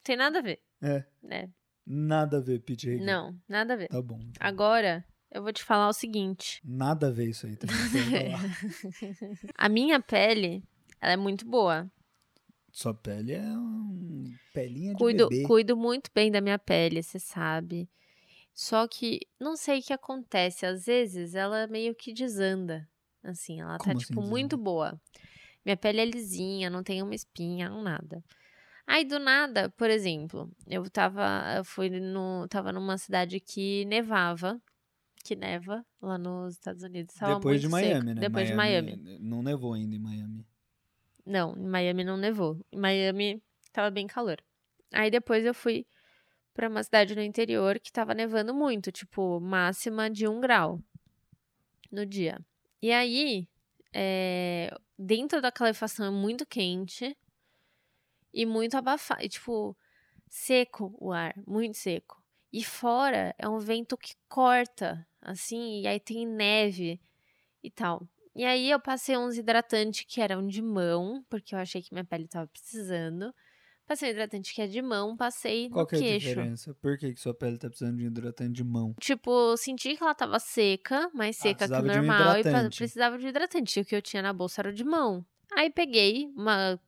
Tem 0.04 0.16
nada 0.16 0.40
a 0.40 0.42
ver. 0.42 0.62
É. 0.82 1.04
né? 1.22 1.50
Nada 1.86 2.38
a 2.38 2.42
ver, 2.42 2.60
Pete 2.60 2.88
Regueira. 2.88 3.12
Não, 3.12 3.40
nada 3.48 3.74
a 3.74 3.78
ver. 3.78 3.88
Tá 3.88 4.02
bom. 4.02 4.20
então. 4.20 4.34
Agora, 4.40 5.04
eu 5.32 5.42
vou 5.42 5.52
te 5.52 5.64
falar 5.64 5.90
o 5.90 5.94
seguinte. 5.94 6.62
Nada 6.64 7.08
a 7.08 7.12
ver 7.12 7.30
isso 7.30 7.46
aí 7.48 7.56
falar. 7.56 8.42
A 9.58 9.68
minha 9.70 10.00
pele, 10.00 10.64
ela 11.02 11.14
é 11.14 11.18
muito 11.18 11.46
boa. 11.48 11.92
Sua 12.72 12.94
pele 12.94 13.34
é 13.34 13.42
um 13.42 14.32
pelinha 14.54 14.92
de 14.94 14.98
Cuido, 15.00 15.28
bebê. 15.30 15.44
cuido 15.48 15.76
muito 15.76 16.12
bem 16.14 16.32
da 16.32 16.40
minha 16.40 16.60
pele, 16.60 17.02
você 17.02 17.20
sabe. 17.20 17.90
Só 18.54 18.88
que 18.88 19.22
não 19.40 19.56
sei 19.56 19.80
o 19.80 19.84
que 19.84 19.94
acontece. 19.94 20.66
Às 20.66 20.86
vezes 20.86 21.34
ela 21.34 21.66
meio 21.68 21.96
que 21.96 22.14
desanda. 22.14 22.88
Assim, 23.24 23.60
ela 23.62 23.78
tá, 23.78 23.86
Como 23.86 23.98
assim 23.98 24.06
tipo, 24.08 24.22
muito 24.22 24.52
desanda? 24.56 24.64
boa. 24.64 25.02
Minha 25.66 25.76
pele 25.78 26.00
é 26.02 26.06
lisinha, 26.06 26.70
não 26.70 26.84
tem 26.84 27.02
uma 27.02 27.16
espinha, 27.16 27.70
não 27.70 27.82
nada. 27.82 28.24
Aí, 28.90 29.06
do 29.06 29.20
nada, 29.20 29.70
por 29.78 29.88
exemplo, 29.88 30.52
eu 30.66 30.90
tava, 30.90 31.54
eu 31.56 31.64
fui 31.64 31.92
no, 31.92 32.48
tava 32.48 32.74
numa 32.74 32.98
cidade 32.98 33.40
que 33.40 33.86
nevava, 33.86 34.60
que 35.24 35.36
neva 35.36 35.86
lá 36.02 36.18
nos 36.18 36.56
Estados 36.56 36.82
Unidos. 36.82 37.14
Tava 37.14 37.36
Depois 37.36 37.62
de 37.62 37.68
muito 37.68 37.84
seco. 37.84 37.94
Miami, 37.94 38.14
né? 38.16 38.22
Depois 38.22 38.48
de 38.48 38.54
Miami. 38.56 39.20
Não 39.20 39.44
nevou 39.44 39.76
ainda 39.76 39.96
em 39.96 40.00
Miami. 40.00 40.44
Não, 41.24 41.56
em 41.56 41.68
Miami 41.68 42.04
não 42.04 42.18
nevou. 42.18 42.60
Em 42.72 42.80
Miami 42.80 43.44
tava 43.72 43.92
bem 43.92 44.08
calor. 44.08 44.42
Aí 44.92 45.12
depois 45.12 45.46
eu 45.46 45.54
fui 45.54 45.86
pra 46.52 46.68
uma 46.68 46.82
cidade 46.82 47.14
no 47.14 47.22
interior 47.22 47.80
que 47.80 47.92
tava 47.92 48.16
nevando 48.16 48.56
muito, 48.56 48.92
tipo, 48.92 49.40
máxima 49.40 50.10
de 50.10 50.28
um 50.28 50.42
grau 50.42 50.82
no 51.92 52.08
dia. 52.08 52.40
E 52.82 52.92
aí, 52.92 53.48
é, 53.94 54.76
dentro 54.98 55.44
da 55.44 55.52
calefação 55.52 56.08
é 56.08 56.10
muito 56.10 56.44
quente 56.44 57.16
e 58.34 58.46
muito 58.46 58.76
abafado, 58.78 59.28
tipo, 59.30 59.78
seco 60.30 60.96
o 61.00 61.12
ar, 61.12 61.34
muito 61.48 61.78
seco. 61.78 62.22
E 62.52 62.64
fora 62.64 63.36
é 63.38 63.48
um 63.48 63.60
vento 63.60 63.98
que 63.98 64.16
corta, 64.28 65.08
assim, 65.22 65.82
e 65.82 65.88
aí 65.88 66.00
tem 66.00 66.26
neve 66.28 67.00
e 67.64 67.72
tal. 67.72 68.08
E 68.36 68.46
aí 68.46 68.70
eu 68.70 68.80
passei 68.80 69.18
uns 69.18 69.38
hidratantes 69.38 70.06
que 70.08 70.22
eram 70.22 70.48
de 70.48 70.62
mão, 70.62 71.24
porque 71.30 71.56
eu 71.56 71.60
achei 71.60 71.82
que 71.82 71.94
minha 71.94 72.06
pele 72.06 72.28
tava 72.28 72.48
precisando. 72.48 73.34
Passei 73.88 74.10
um 74.10 74.12
hidratante 74.14 74.54
que 74.54 74.62
é 74.62 74.68
de 74.68 74.82
mão, 74.82 75.18
passei 75.18 75.70
Qual 75.70 75.84
no 75.84 75.88
que 75.88 75.96
é 75.96 76.00
a 76.00 76.02
queixo. 76.02 76.30
diferença? 76.30 76.74
Por 76.76 76.98
que, 76.98 77.14
que 77.14 77.20
sua 77.20 77.34
pele 77.34 77.58
tá 77.58 77.70
precisando 77.70 77.98
de 77.98 78.06
hidratante 78.06 78.54
de 78.54 78.64
mão? 78.64 78.96
Tipo, 79.00 79.56
senti 79.58 79.96
que 79.96 80.04
ela 80.04 80.14
tava 80.14 80.40
seca, 80.40 81.10
mais 81.14 81.38
Ah, 81.40 81.42
seca 81.42 81.68
que 81.70 81.80
o 81.80 81.82
precisava 81.82 81.90
de 81.90 82.00
um 82.00 82.04
normal, 82.04 82.38
e 82.38 82.44
precisava 82.76 83.18
de 83.18 83.28
hidratante. 83.28 83.80
E 83.80 83.82
o 83.82 83.86
que 83.86 83.96
eu 83.96 84.02
tinha 84.02 84.22
na 84.22 84.34
bolsa 84.34 84.62
era 84.62 84.70
o 84.70 84.74
de 84.74 84.84
mão. 84.84 85.26
Aí 85.60 85.70
peguei 85.70 86.32
uma 86.38 86.80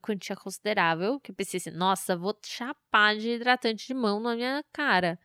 quantia 0.00 0.36
considerável, 0.36 1.18
que 1.18 1.32
eu 1.32 1.34
pensei 1.34 1.58
assim, 1.58 1.72
nossa, 1.72 2.16
vou 2.16 2.32
chapar 2.44 3.16
de 3.16 3.28
hidratante 3.28 3.88
de 3.88 3.92
mão 3.92 4.20
na 4.20 4.36
minha 4.36 4.64
cara. 4.72 5.18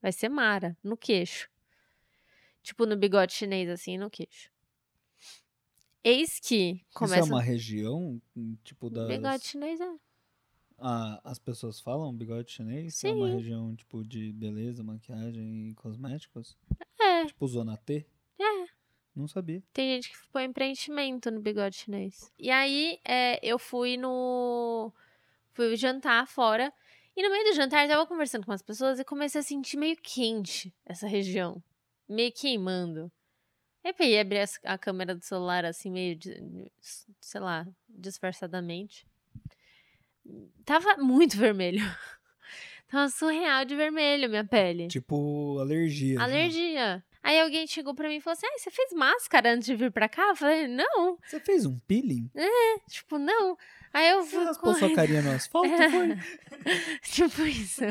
Vai 0.00 0.12
ser 0.12 0.28
mara, 0.28 0.76
no 0.80 0.96
queixo. 0.96 1.50
Tipo, 2.62 2.86
no 2.86 2.96
bigode 2.96 3.32
chinês, 3.32 3.68
assim, 3.68 3.98
no 3.98 4.08
queixo. 4.08 4.48
Eis 6.04 6.38
que 6.38 6.86
começa... 6.94 7.18
Isso 7.18 7.32
é 7.32 7.34
uma 7.34 7.42
região, 7.42 8.22
hum, 8.36 8.56
tipo, 8.62 8.88
das... 8.90 9.08
Bigode 9.08 9.44
chinês 9.44 9.80
é. 9.80 9.96
Ah, 10.78 11.20
as 11.24 11.40
pessoas 11.40 11.80
falam 11.80 12.14
bigode 12.14 12.52
chinês? 12.52 13.02
É 13.02 13.10
uma 13.10 13.26
Sim. 13.26 13.34
região, 13.34 13.74
tipo, 13.74 14.04
de 14.04 14.32
beleza, 14.32 14.84
maquiagem 14.84 15.70
e 15.70 15.74
cosméticos? 15.74 16.56
É, 17.00 17.26
Tipo, 17.26 17.48
zona 17.48 17.76
T? 17.76 18.06
Não 19.16 19.26
sabia. 19.26 19.62
tem 19.72 19.94
gente 19.94 20.10
que 20.10 20.16
põe 20.30 20.52
preenchimento 20.52 21.30
no 21.30 21.40
bigode 21.40 21.76
chinês. 21.76 22.30
E 22.38 22.50
aí, 22.50 22.98
é, 23.04 23.38
eu 23.42 23.58
fui 23.58 23.96
no. 23.96 24.92
Fui 25.54 25.74
jantar 25.76 26.26
fora. 26.28 26.70
E 27.16 27.22
no 27.22 27.30
meio 27.30 27.44
do 27.44 27.54
jantar, 27.54 27.84
eu 27.84 27.88
tava 27.88 28.06
conversando 28.06 28.44
com 28.44 28.52
umas 28.52 28.60
pessoas 28.60 28.98
e 29.00 29.04
comecei 29.04 29.40
a 29.40 29.44
sentir 29.44 29.78
meio 29.78 29.96
quente 30.02 30.70
essa 30.84 31.06
região. 31.06 31.62
Meio 32.06 32.30
queimando. 32.30 33.10
Aí 33.82 33.92
peguei 33.94 34.16
e 34.16 34.20
abri 34.20 34.38
as- 34.38 34.60
a 34.64 34.76
câmera 34.76 35.14
do 35.14 35.24
celular, 35.24 35.64
assim, 35.64 35.90
meio, 35.90 36.18
sei 37.20 37.40
lá, 37.40 37.66
disfarçadamente. 37.88 39.06
Tava 40.64 40.96
muito 40.98 41.36
vermelho. 41.38 41.80
Tava 42.88 43.08
surreal 43.08 43.64
de 43.64 43.74
vermelho 43.74 44.28
minha 44.28 44.44
pele. 44.44 44.88
Tipo, 44.88 45.58
alergia. 45.58 46.16
já. 46.18 46.22
Alergia. 46.24 47.04
Aí 47.26 47.40
alguém 47.40 47.66
chegou 47.66 47.92
pra 47.92 48.08
mim 48.08 48.16
e 48.16 48.20
falou 48.20 48.34
assim: 48.34 48.46
ah, 48.46 48.56
você 48.56 48.70
fez 48.70 48.92
máscara 48.92 49.52
antes 49.52 49.66
de 49.66 49.74
vir 49.74 49.90
pra 49.90 50.08
cá? 50.08 50.28
Eu 50.28 50.36
falei, 50.36 50.68
não, 50.68 51.18
Você 51.26 51.40
fez 51.40 51.66
um 51.66 51.76
peeling? 51.80 52.30
tipo, 52.88 53.18
não. 53.18 53.58
Aí 53.92 54.10
eu 54.10 54.22
Você 54.22 54.36
fui. 54.36 54.44
raspou 54.44 54.74
sua 54.74 54.94
carinha 54.94 55.22
no 55.22 55.32
asfalto? 55.32 55.68
Foi? 55.90 56.16
tipo 57.02 57.42
isso. 57.42 57.82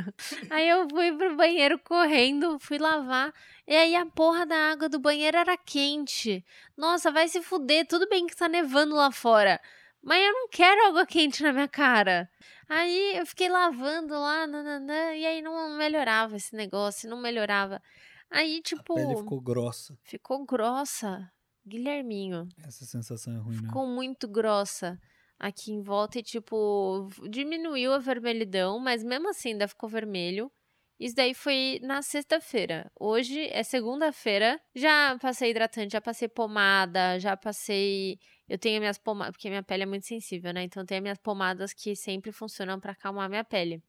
Aí 0.50 0.70
eu 0.70 0.88
fui 0.90 1.12
pro 1.18 1.36
banheiro 1.36 1.78
correndo, 1.80 2.58
fui 2.60 2.78
lavar. 2.78 3.34
E 3.68 3.76
aí 3.76 3.94
a 3.94 4.06
porra 4.06 4.46
da 4.46 4.72
água 4.72 4.88
do 4.88 5.00
banheiro 5.00 5.36
era 5.36 5.58
quente. 5.58 6.46
Nossa, 6.78 7.12
vai 7.12 7.28
se 7.28 7.42
fuder. 7.42 7.86
Tudo 7.88 8.08
bem 8.08 8.28
que 8.28 8.38
tá 8.38 8.48
nevando 8.48 8.96
lá 8.96 9.12
fora. 9.12 9.60
Mas 10.02 10.24
eu 10.24 10.32
não 10.32 10.48
quero 10.48 10.88
água 10.88 11.06
quente 11.06 11.44
na 11.44 11.52
minha 11.52 11.68
cara. 11.68 12.30
Aí 12.70 13.18
eu 13.18 13.26
fiquei 13.26 13.50
lavando 13.50 14.14
lá, 14.14 14.48
nananã, 14.48 15.14
e 15.14 15.26
aí 15.26 15.42
não 15.42 15.76
melhorava 15.78 16.38
esse 16.38 16.56
negócio, 16.56 17.10
não 17.10 17.18
melhorava. 17.20 17.82
Aí, 18.30 18.62
tipo. 18.62 18.94
A 18.94 18.96
pele 18.96 19.16
ficou 19.18 19.42
grossa. 19.42 19.98
ficou 20.04 20.46
grossa. 20.46 21.32
Guilherminho. 21.68 22.48
Essa 22.64 22.86
sensação 22.86 23.36
é 23.36 23.40
ruim, 23.40 23.56
né? 23.56 23.68
Ficou 23.68 23.88
muito 23.88 24.28
grossa 24.28 25.00
aqui 25.40 25.72
em 25.72 25.82
volta 25.82 26.20
e, 26.20 26.24
tipo, 26.24 27.10
diminuiu 27.30 27.92
a 27.94 27.98
vermelhidão, 27.98 28.80
mas 28.80 29.04
mesmo 29.04 29.30
assim 29.30 29.50
ainda 29.50 29.68
ficou 29.68 29.90
vermelho. 29.90 30.52
Isso 31.00 31.16
daí 31.16 31.34
foi 31.34 31.80
na 31.84 32.02
sexta-feira. 32.02 32.90
Hoje 32.98 33.50
é 33.50 33.64
segunda-feira. 33.64 34.62
Já 34.74 35.18
passei 35.20 35.52
hidratante, 35.52 35.92
já 35.92 36.00
passei 36.00 36.28
pomada, 36.30 37.20
já 37.20 37.36
passei. 37.36 38.18
Eu 38.48 38.58
tenho 38.58 38.80
minhas 38.80 38.98
pomadas, 38.98 39.34
porque 39.34 39.50
minha 39.50 39.64
pele 39.64 39.84
é 39.84 39.86
muito 39.86 40.06
sensível, 40.06 40.54
né? 40.54 40.64
Então 40.64 40.84
eu 40.84 40.88
tenho 40.88 41.02
minhas 41.02 41.18
pomadas 41.18 41.74
que 41.74 41.96
sempre 41.96 42.32
funcionam 42.32 42.80
para 42.80 42.94
acalmar 42.94 43.30
minha 43.30 43.44
pele. 43.44 43.84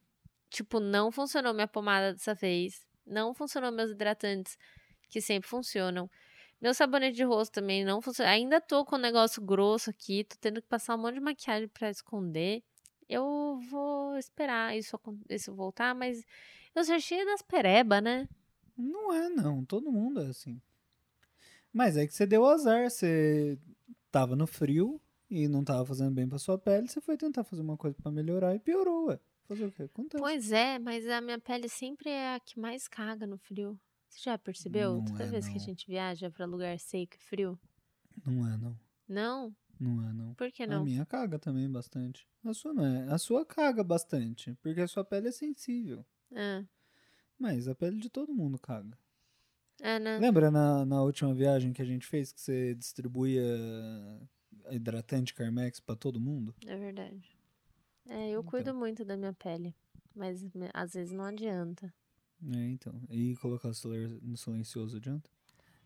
Tipo, 0.51 0.81
não 0.81 1.12
funcionou 1.12 1.55
minha 1.55 1.68
pomada 1.68 2.12
dessa 2.12 2.35
vez. 2.35 2.86
Não 3.07 3.33
funcionou 3.35 3.71
meus 3.71 3.90
hidratantes, 3.90 4.59
que 5.09 5.21
sempre 5.21 5.49
funcionam. 5.49 6.11
Meu 6.61 6.75
sabonete 6.75 7.16
de 7.16 7.23
rosto 7.23 7.53
também 7.53 7.85
não 7.85 8.01
funciona. 8.01 8.31
Ainda 8.31 8.61
tô 8.61 8.85
com 8.85 8.97
um 8.97 8.99
negócio 8.99 9.42
grosso 9.42 9.90
aqui, 9.90 10.25
tô 10.25 10.37
tendo 10.40 10.61
que 10.61 10.69
passar 10.69 10.95
um 10.95 10.99
monte 10.99 11.14
de 11.14 11.21
maquiagem 11.21 11.69
para 11.69 11.90
esconder. 11.90 12.62
Eu 13.09 13.61
vou 13.71 14.16
esperar 14.19 14.77
isso, 14.77 14.99
isso 15.29 15.55
voltar, 15.55 15.95
mas 15.95 16.25
eu 16.75 16.85
sou 16.85 16.99
cheia 16.99 17.25
das 17.25 17.42
pereba, 17.42 18.01
né? 18.01 18.29
Não 18.77 19.12
é, 19.12 19.29
não. 19.29 19.64
Todo 19.64 19.92
mundo 19.92 20.21
é 20.21 20.27
assim. 20.27 20.61
Mas 21.73 21.97
é 21.97 22.07
que 22.07 22.14
você 22.14 22.27
deu 22.27 22.45
azar. 22.47 22.90
Você 22.90 23.59
tava 24.11 24.35
no 24.35 24.47
frio 24.47 25.01
e 25.31 25.47
não 25.49 25.62
tava 25.62 25.85
fazendo 25.85 26.11
bem 26.11 26.29
pra 26.29 26.38
sua 26.38 26.59
pele. 26.59 26.88
Você 26.88 27.01
foi 27.01 27.16
tentar 27.16 27.45
fazer 27.45 27.62
uma 27.62 27.77
coisa 27.77 27.97
para 28.03 28.11
melhorar 28.11 28.55
e 28.55 28.59
piorou, 28.59 29.07
ué. 29.07 29.21
Fazer 29.49 29.67
o 29.67 29.73
quê? 29.73 29.85
Acontece. 29.85 30.21
Pois 30.23 30.53
é, 30.53 30.79
mas 30.79 31.07
a 31.09 31.21
minha 31.21 31.39
pele 31.39 31.69
sempre 31.69 32.11
é 32.11 32.35
a 32.35 32.41
que 32.41 32.59
mais 32.59 32.89
caga 32.89 33.27
no 33.27 33.39
frio. 33.39 33.79
Você 34.09 34.21
já 34.31 34.39
percebeu? 34.39 34.95
Não 34.97 35.05
Toda 35.05 35.25
é, 35.25 35.27
vez 35.29 35.47
que 35.47 35.57
a 35.57 35.59
não. 35.59 35.65
gente 35.65 35.87
viaja 35.87 36.31
pra 36.31 36.47
lugar 36.47 36.79
seco 36.79 37.15
e 37.17 37.19
frio. 37.23 37.59
Não 38.25 38.47
é, 38.47 38.57
não. 38.57 38.79
Não? 39.09 39.57
Não 39.79 40.09
é, 40.09 40.13
não. 40.13 40.35
Por 40.35 40.51
que 40.51 40.63
A 40.63 40.67
não? 40.67 40.85
minha 40.85 41.05
caga 41.05 41.39
também 41.39 41.71
bastante. 41.71 42.27
A 42.45 42.55
sua 42.55 42.73
não 42.73 42.85
é. 42.85 43.13
A 43.13 43.19
sua 43.19 43.45
caga 43.45 43.85
bastante, 43.85 44.55
porque 44.63 44.81
a 44.81 44.89
sua 44.89 45.05
pele 45.05 45.29
é 45.29 45.33
sensível. 45.33 46.05
Ah, 46.35 46.65
Mas 47.39 47.69
a 47.69 47.75
pele 47.75 47.99
de 47.99 48.09
todo 48.09 48.35
mundo 48.35 48.59
caga. 48.59 48.99
é, 49.81 49.99
né? 49.99 50.19
Lembra 50.19 50.51
na, 50.51 50.85
na 50.87 51.03
última 51.03 51.35
viagem 51.35 51.73
que 51.73 51.83
a 51.83 51.85
gente 51.85 52.07
fez 52.07 52.33
que 52.33 52.41
você 52.41 52.75
distribuía 52.75 53.43
hidratante 54.71 55.35
Carmex 55.35 55.79
pra 55.79 55.95
todo 55.95 56.19
mundo? 56.21 56.55
É 56.67 56.77
verdade. 56.77 57.36
É, 58.09 58.29
eu 58.31 58.40
Então. 58.40 58.42
cuido 58.45 58.75
muito 58.75 59.05
da 59.05 59.16
minha 59.16 59.33
pele. 59.33 59.75
Mas 60.14 60.45
às 60.73 60.95
vezes 60.95 61.12
não 61.12 61.25
adianta. 61.25 61.92
É, 62.55 62.59
então. 62.69 62.95
E 63.11 63.37
colocar 63.37 63.69
o 63.69 63.75
celular 63.75 64.09
no 64.23 64.37
silencioso 64.37 64.97
adianta? 64.97 65.31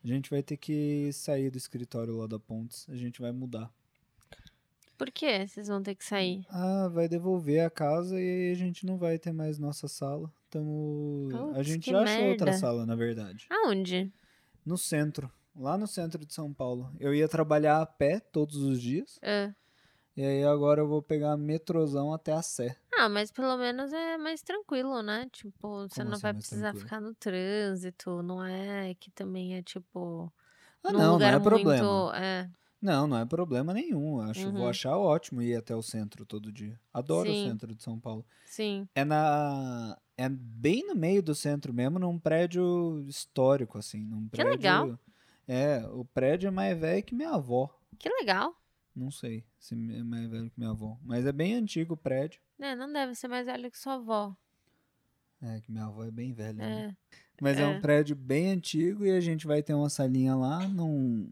A 0.02 0.06
gente 0.06 0.30
vai 0.30 0.42
ter 0.42 0.56
que 0.56 1.12
sair 1.12 1.50
do 1.50 1.58
escritório 1.58 2.16
lá 2.16 2.26
da 2.26 2.38
Pontes. 2.38 2.88
A 2.88 2.96
gente 2.96 3.20
vai 3.20 3.32
mudar. 3.32 3.70
Por 4.96 5.10
que 5.10 5.46
vocês 5.46 5.68
vão 5.68 5.82
ter 5.82 5.94
que 5.94 6.04
sair? 6.04 6.44
Ah, 6.50 6.88
vai 6.88 7.08
devolver 7.08 7.64
a 7.64 7.70
casa 7.70 8.20
e 8.20 8.50
a 8.52 8.54
gente 8.54 8.84
não 8.84 8.98
vai 8.98 9.18
ter 9.18 9.32
mais 9.32 9.58
nossa 9.58 9.88
sala. 9.88 10.30
Tamo... 10.50 11.28
a 11.32 11.54
Putz, 11.54 11.66
gente 11.66 11.90
já 11.90 12.02
achou 12.02 12.28
outra 12.28 12.46
merda. 12.46 12.60
sala, 12.60 12.84
na 12.86 12.94
verdade. 12.94 13.46
Aonde? 13.50 14.12
No 14.64 14.76
centro. 14.76 15.30
Lá 15.56 15.76
no 15.78 15.86
centro 15.86 16.24
de 16.24 16.32
São 16.34 16.52
Paulo. 16.52 16.94
Eu 17.00 17.14
ia 17.14 17.28
trabalhar 17.28 17.80
a 17.80 17.86
pé 17.86 18.20
todos 18.20 18.56
os 18.56 18.80
dias. 18.80 19.18
Ah. 19.22 19.54
E 20.16 20.24
aí 20.24 20.44
agora 20.44 20.80
eu 20.80 20.88
vou 20.88 21.02
pegar 21.02 21.36
metrozão 21.36 22.12
até 22.12 22.32
a 22.32 22.42
Sé. 22.42 22.76
Ah, 22.92 23.08
mas 23.08 23.30
pelo 23.30 23.56
menos 23.56 23.92
é 23.92 24.18
mais 24.18 24.42
tranquilo, 24.42 25.00
né? 25.02 25.28
Tipo, 25.32 25.88
você 25.88 25.96
Como 25.96 26.08
não 26.10 26.14
assim 26.14 26.22
vai 26.22 26.34
precisar 26.34 26.72
tranquilo? 26.72 26.84
ficar 26.84 27.00
no 27.00 27.14
trânsito, 27.14 28.22
não 28.22 28.44
é 28.44 28.94
que 28.94 29.10
também 29.10 29.56
é 29.56 29.62
tipo. 29.62 30.30
Ah, 30.82 30.92
não, 30.92 31.18
não 31.18 31.26
é 31.26 31.38
problema. 31.40 31.82
Muito, 31.88 32.14
é, 32.14 32.50
Não, 32.82 33.06
não 33.06 33.18
é 33.18 33.24
problema 33.24 33.72
nenhum. 33.72 34.20
Acho, 34.20 34.50
Vou 34.50 34.62
Uhum. 34.62 34.68
achar 34.68 34.96
ótimo 34.96 35.40
ir 35.42 35.54
até 35.54 35.74
o 35.74 35.82
centro 35.82 36.26
todo 36.26 36.50
dia. 36.52 36.78
Adoro 36.92 37.30
Sim. 37.30 37.46
o 37.46 37.48
centro 37.48 37.74
de 37.74 37.82
São 37.82 37.98
Paulo. 37.98 38.26
sim. 38.44 38.88
É 38.94 39.04
na. 39.04 39.96
É 40.16 40.28
bem 40.28 40.86
no 40.86 40.94
meio 40.94 41.22
do 41.22 41.34
centro 41.34 41.72
mesmo, 41.72 41.98
num 41.98 42.18
prédio 42.18 43.02
histórico, 43.08 43.78
assim. 43.78 44.04
Num 44.04 44.24
Que 44.28 44.36
prédio... 44.36 44.50
legal. 44.50 44.98
É, 45.48 45.86
o 45.92 46.04
prédio 46.04 46.48
é 46.48 46.50
mais 46.50 46.78
velho 46.78 47.02
que 47.02 47.14
minha 47.14 47.30
avó. 47.30 47.70
Que 47.98 48.08
legal. 48.08 48.54
Não 48.94 49.10
sei 49.10 49.44
se 49.60 49.74
é 49.74 50.02
mais 50.02 50.28
velho 50.28 50.50
que 50.50 50.58
minha 50.58 50.70
avó. 50.70 50.96
Mas 51.04 51.26
é 51.26 51.30
bem 51.32 51.54
antigo 51.54 51.94
o 51.94 51.96
prédio. 51.96 52.40
É, 52.58 52.74
não 52.74 52.90
deve 52.90 53.14
ser 53.14 53.28
mais 53.28 53.46
velho 53.46 53.70
que 53.70 53.78
sua 53.78 53.94
avó. 53.94 54.34
É, 55.42 55.60
que 55.60 55.70
minha 55.70 55.84
avó 55.84 56.02
é 56.02 56.10
bem 56.10 56.32
velha. 56.32 56.54
né? 56.54 56.96
É. 57.12 57.16
Mas 57.40 57.58
é. 57.58 57.62
É. 57.62 57.66
um 57.66 57.80
prédio 57.80 58.16
bem 58.16 58.50
antigo 58.50 59.04
e 59.06 59.10
a 59.10 59.20
gente 59.20 59.46
vai 59.46 59.62
ter 59.62 59.74
uma 59.74 59.88
salinha 59.90 60.34
lá 60.34 60.66
num, 60.66 61.30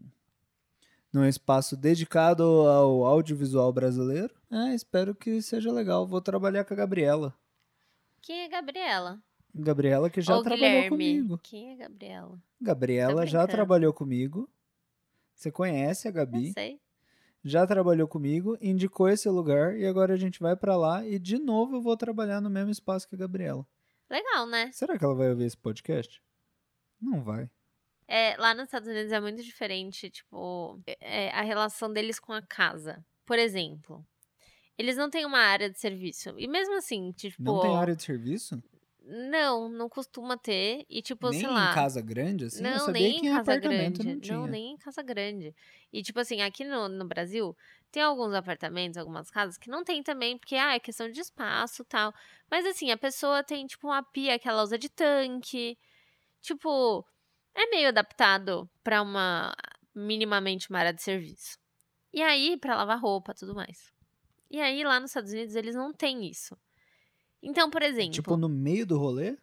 num 1.11 1.25
espaço 1.25 1.75
dedicado 1.75 2.43
ao 2.43 3.03
audiovisual 3.05 3.73
brasileiro. 3.73 4.33
É, 4.51 4.73
espero 4.75 5.13
que 5.15 5.41
seja 5.41 5.71
legal. 5.71 6.07
Vou 6.07 6.21
trabalhar 6.21 6.63
com 6.65 6.73
a 6.73 6.77
Gabriela. 6.77 7.33
Quem 8.21 8.41
é 8.41 8.47
Gabriela? 8.47 9.21
Gabriela 9.53 10.09
que 10.09 10.21
já 10.21 10.35
Ou 10.37 10.43
trabalhou 10.43 10.67
Guilherme. 10.69 10.89
comigo. 10.89 11.39
Quem 11.43 11.71
é 11.73 11.75
Gabriela? 11.75 12.39
Gabriela 12.61 13.21
Tô 13.21 13.27
já 13.27 13.47
trabalhou 13.47 13.91
comigo. 13.91 14.47
Você 15.33 15.51
conhece 15.51 16.07
a 16.07 16.11
Gabi? 16.11 16.51
sei. 16.53 16.79
Já 17.43 17.65
trabalhou 17.65 18.07
comigo, 18.07 18.57
indicou 18.61 19.07
esse 19.07 19.29
lugar 19.29 19.77
e 19.77 19.85
agora 19.85 20.13
a 20.13 20.17
gente 20.17 20.39
vai 20.39 20.55
pra 20.55 20.75
lá 20.75 21.05
e 21.05 21.17
de 21.17 21.39
novo 21.39 21.77
eu 21.77 21.81
vou 21.81 21.95
trabalhar 21.95 22.41
no 22.41 22.49
mesmo 22.49 22.71
espaço 22.71 23.07
que 23.07 23.15
a 23.15 23.19
Gabriela. 23.19 23.65
Legal, 24.09 24.47
né? 24.47 24.71
Será 24.73 24.97
que 24.97 25.05
ela 25.05 25.15
vai 25.15 25.29
ouvir 25.29 25.45
esse 25.45 25.57
podcast? 25.57 26.21
Não 26.99 27.23
vai. 27.23 27.49
É, 28.07 28.35
lá 28.37 28.53
nos 28.53 28.65
Estados 28.65 28.89
Unidos 28.89 29.11
é 29.11 29.21
muito 29.21 29.43
diferente, 29.43 30.09
tipo, 30.09 30.81
é, 30.99 31.29
a 31.29 31.41
relação 31.41 31.93
deles 31.93 32.19
com 32.19 32.33
a 32.33 32.41
casa. 32.41 33.05
Por 33.23 33.37
exemplo, 33.37 34.03
eles 34.79 34.97
não 34.97 35.09
têm 35.09 35.25
uma 35.25 35.39
área 35.39 35.69
de 35.69 35.79
serviço. 35.79 36.33
E 36.37 36.47
mesmo 36.47 36.75
assim, 36.75 37.11
tipo. 37.11 37.43
Não 37.43 37.61
tem 37.61 37.75
área 37.75 37.95
de 37.95 38.01
serviço? 38.01 38.63
Não, 39.11 39.67
não 39.67 39.89
costuma 39.89 40.37
ter. 40.37 40.85
E, 40.87 41.01
tipo, 41.01 41.31
nem 41.31 41.39
sei 41.39 41.49
lá. 41.49 41.71
em 41.71 41.73
casa 41.73 41.99
grande, 41.99 42.45
assim? 42.45 42.63
eu 42.63 42.71
não, 42.71 42.85
sabia 42.85 43.01
nem 43.01 43.19
que 43.19 43.27
em 43.27 43.35
casa 43.35 43.57
grande. 43.57 44.03
não 44.03 44.19
tinha. 44.19 44.47
nem 44.47 44.71
em 44.73 44.77
casa 44.77 45.01
grande. 45.01 45.55
E, 45.91 46.03
tipo 46.03 46.19
assim, 46.19 46.41
aqui 46.41 46.63
no, 46.63 46.87
no 46.87 47.07
Brasil, 47.07 47.57
tem 47.91 48.03
alguns 48.03 48.35
apartamentos, 48.35 48.97
algumas 48.97 49.31
casas 49.31 49.57
que 49.57 49.67
não 49.67 49.83
tem 49.83 50.03
também, 50.03 50.37
porque, 50.37 50.55
ah, 50.55 50.75
é 50.75 50.79
questão 50.79 51.09
de 51.09 51.19
espaço 51.19 51.81
e 51.81 51.85
tal. 51.85 52.13
Mas, 52.51 52.67
assim, 52.67 52.91
a 52.91 52.97
pessoa 52.97 53.43
tem, 53.43 53.65
tipo, 53.65 53.87
uma 53.87 54.03
pia 54.03 54.37
que 54.37 54.47
ela 54.47 54.61
usa 54.61 54.77
de 54.77 54.89
tanque. 54.89 55.75
Tipo, 56.39 57.03
é 57.55 57.65
meio 57.71 57.87
adaptado 57.87 58.69
pra 58.83 59.01
uma, 59.01 59.55
minimamente, 59.95 60.69
uma 60.69 60.79
área 60.79 60.93
de 60.93 61.01
serviço. 61.01 61.57
E 62.13 62.21
aí, 62.21 62.57
pra 62.57 62.75
lavar 62.75 62.99
roupa 63.01 63.33
tudo 63.33 63.55
mais. 63.55 63.91
E 64.51 64.61
aí, 64.61 64.83
lá 64.83 64.99
nos 64.99 65.09
Estados 65.09 65.31
Unidos, 65.31 65.55
eles 65.55 65.73
não 65.73 65.91
têm 65.91 66.29
isso. 66.29 66.55
Então, 67.41 67.69
por 67.69 67.81
exemplo... 67.81 68.11
Tipo, 68.11 68.37
no 68.37 68.49
meio 68.49 68.85
do 68.85 68.97
rolê? 68.97 69.37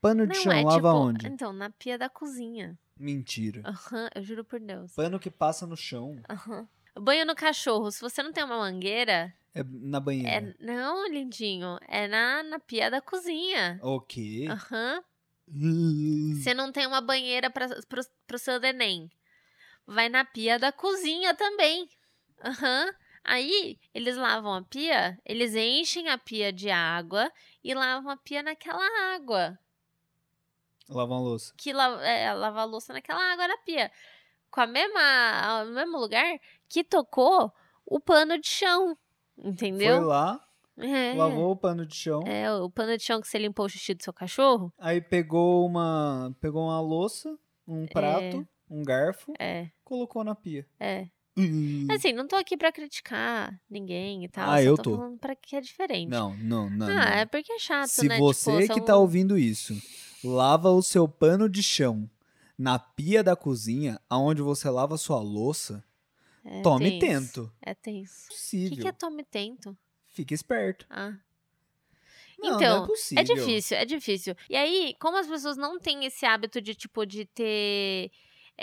Pano 0.00 0.26
de 0.26 0.34
não, 0.34 0.42
chão, 0.42 0.52
é 0.52 0.62
lava 0.62 0.76
tipo... 0.76 0.88
onde? 0.88 1.26
Então, 1.28 1.52
na 1.52 1.70
pia 1.70 1.96
da 1.96 2.08
cozinha. 2.08 2.78
Mentira. 2.96 3.62
Aham, 3.64 4.08
eu 4.14 4.22
juro 4.22 4.44
por 4.44 4.60
Deus. 4.60 4.92
Pano 4.94 5.18
que 5.18 5.30
passa 5.30 5.66
no 5.66 5.76
chão. 5.76 6.20
Aham. 6.28 6.68
Banho 6.98 7.24
no 7.24 7.34
cachorro. 7.34 7.90
Se 7.90 8.00
você 8.00 8.22
não 8.22 8.32
tem 8.32 8.44
uma 8.44 8.58
mangueira, 8.58 9.32
É 9.54 9.62
na 9.64 9.98
banheira. 9.98 10.54
é. 10.58 10.64
Não, 10.64 11.08
lindinho. 11.08 11.78
É 11.88 12.06
na, 12.06 12.42
na 12.42 12.58
pia 12.58 12.90
da 12.90 13.00
cozinha. 13.00 13.78
O 13.82 14.00
quê? 14.00 14.46
Aham. 14.50 15.02
Hum. 15.48 16.34
Você 16.36 16.52
não 16.54 16.70
tem 16.70 16.86
uma 16.86 17.00
banheira 17.00 17.50
pra, 17.50 17.68
pro, 17.88 18.02
pro 18.26 18.38
seu 18.38 18.60
neném. 18.60 19.10
Vai 19.86 20.08
na 20.08 20.24
pia 20.24 20.58
da 20.58 20.70
cozinha 20.70 21.34
também. 21.34 21.88
Aham. 22.44 22.92
Aí, 23.24 23.78
eles 23.94 24.16
lavam 24.16 24.54
a 24.54 24.62
pia, 24.62 25.18
eles 25.24 25.54
enchem 25.54 26.08
a 26.08 26.18
pia 26.18 26.52
de 26.52 26.70
água 26.70 27.30
e 27.62 27.72
lavam 27.74 28.10
a 28.10 28.16
pia 28.16 28.42
naquela 28.42 28.82
água. 29.14 29.56
Lavar 30.88 31.16
uma 31.18 31.20
louça. 31.28 31.54
que 31.56 31.72
la 31.72 32.04
é, 32.06 32.32
lavar 32.34 32.62
a 32.62 32.66
louça 32.66 32.92
naquela 32.92 33.20
água 33.32 33.46
na 33.48 33.56
pia. 33.58 33.90
Com 34.50 34.60
a 34.60 34.66
mesma, 34.66 35.62
o 35.62 35.66
mesmo 35.66 35.98
lugar 35.98 36.38
que 36.68 36.82
tocou 36.84 37.52
o 37.86 38.00
pano 38.00 38.38
de 38.38 38.46
chão. 38.48 38.96
Entendeu? 39.38 39.96
Foi 39.96 40.04
lá, 40.04 40.40
É. 40.76 41.14
lavou 41.14 41.52
o 41.52 41.56
pano 41.56 41.86
de 41.86 41.94
chão, 41.94 42.22
É, 42.26 42.52
o 42.52 42.68
pano 42.68 42.96
de 42.98 43.02
chão 43.04 43.20
que 43.20 43.28
você 43.28 43.38
limpou 43.38 43.64
o 43.66 43.68
xixi 43.68 43.94
do 43.94 44.02
seu 44.02 44.12
cachorro. 44.12 44.72
aí 44.78 45.00
pegou 45.00 45.64
uma, 45.64 46.34
pegou 46.40 46.64
uma 46.64 46.80
louça, 46.80 47.38
um 47.66 47.86
prato, 47.86 48.46
um 48.68 48.82
garfo, 48.82 49.32
É, 49.38 49.70
colocou 49.84 50.22
na 50.24 50.34
pia. 50.34 50.66
é. 50.80 51.08
Hum. 51.36 51.86
Assim, 51.90 52.12
não 52.12 52.26
tô 52.28 52.36
aqui 52.36 52.56
pra 52.56 52.70
criticar 52.70 53.58
ninguém 53.70 54.24
e 54.24 54.28
tal. 54.28 54.50
Ah, 54.50 54.62
eu 54.62 54.76
tô. 54.76 54.82
tô. 54.82 54.96
falando 54.96 55.18
pra 55.18 55.34
que 55.34 55.56
é 55.56 55.60
diferente. 55.60 56.08
Não, 56.10 56.36
não, 56.36 56.68
não. 56.68 56.86
ah, 56.86 56.90
não. 56.94 57.02
é 57.02 57.24
porque 57.26 57.52
é 57.52 57.58
chato, 57.58 57.88
Se 57.88 58.06
né? 58.06 58.18
você 58.18 58.50
tipo, 58.62 58.74
que 58.74 58.78
são- 58.80 58.84
tá 58.84 58.96
ouvindo 58.96 59.38
isso, 59.38 59.74
lava 60.22 60.70
o 60.70 60.82
seu 60.82 61.08
pano 61.08 61.48
de 61.48 61.62
chão 61.62 62.08
na 62.58 62.78
pia 62.78 63.24
da 63.24 63.34
cozinha, 63.34 63.98
aonde 64.10 64.42
você 64.42 64.68
lava 64.68 64.98
sua 64.98 65.20
louça, 65.20 65.82
é 66.44 66.60
tome 66.60 66.98
tenso. 66.98 67.32
tento. 67.44 67.52
É 67.62 67.74
tenso. 67.74 68.26
O 68.26 68.28
Possível. 68.34 68.70
que, 68.76 68.82
que 68.82 68.88
é 68.88 68.92
tome 68.92 69.24
tento? 69.24 69.76
Fique 70.08 70.34
esperto. 70.34 70.86
Ah. 70.90 71.14
Não, 72.38 72.50
não 72.50 72.56
Então, 72.56 72.84
é 72.84 72.86
possível. 72.86 73.20
É 73.22 73.24
difícil, 73.24 73.76
é 73.78 73.84
difícil. 73.84 74.36
E 74.50 74.56
aí, 74.56 74.94
como 75.00 75.16
as 75.16 75.26
pessoas 75.26 75.56
não 75.56 75.78
têm 75.78 76.04
esse 76.04 76.26
hábito 76.26 76.60
de, 76.60 76.74
tipo, 76.74 77.06
de 77.06 77.24
ter 77.24 78.10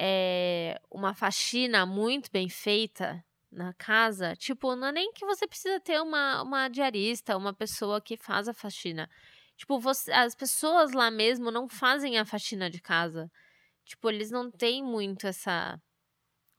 é, 0.02 0.80
uma 0.90 1.14
faxina 1.14 1.86
muito 1.86 2.32
bem 2.32 2.48
feita 2.48 3.24
na 3.52 3.74
casa, 3.74 4.36
tipo, 4.36 4.76
não 4.76 4.88
é 4.88 4.92
nem 4.92 5.12
que 5.12 5.26
você 5.26 5.48
precisa 5.48 5.80
ter 5.80 6.00
uma, 6.02 6.42
uma 6.44 6.68
diarista, 6.70 7.36
uma 7.36 7.54
pessoa 7.54 8.00
que 8.00 8.16
faz 8.16 8.48
a 8.48 8.54
faxina. 8.54 9.10
Tipo, 9.58 9.78
você, 9.80 10.12
as 10.14 10.36
pessoas 10.36 10.94
lá 10.94 11.12
mesmo 11.12 11.52
não 11.52 11.68
fazem 11.68 12.18
a 12.18 12.24
faxina 12.26 12.70
de 12.70 12.80
casa. 12.80 13.30
Tipo, 13.84 14.10
eles 14.10 14.32
não 14.32 14.50
têm 14.50 14.84
muito 14.84 15.28
essa. 15.28 15.82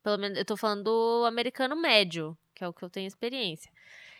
Pelo 0.03 0.19
menos 0.19 0.37
eu 0.37 0.45
tô 0.45 0.57
falando 0.57 0.85
do 0.85 1.25
americano 1.27 1.77
médio, 1.77 2.37
que 2.55 2.63
é 2.65 2.69
o 2.69 2.75
que 2.75 2.83
eu 2.85 2.91
tenho 2.91 3.07
experiência. 3.07 3.73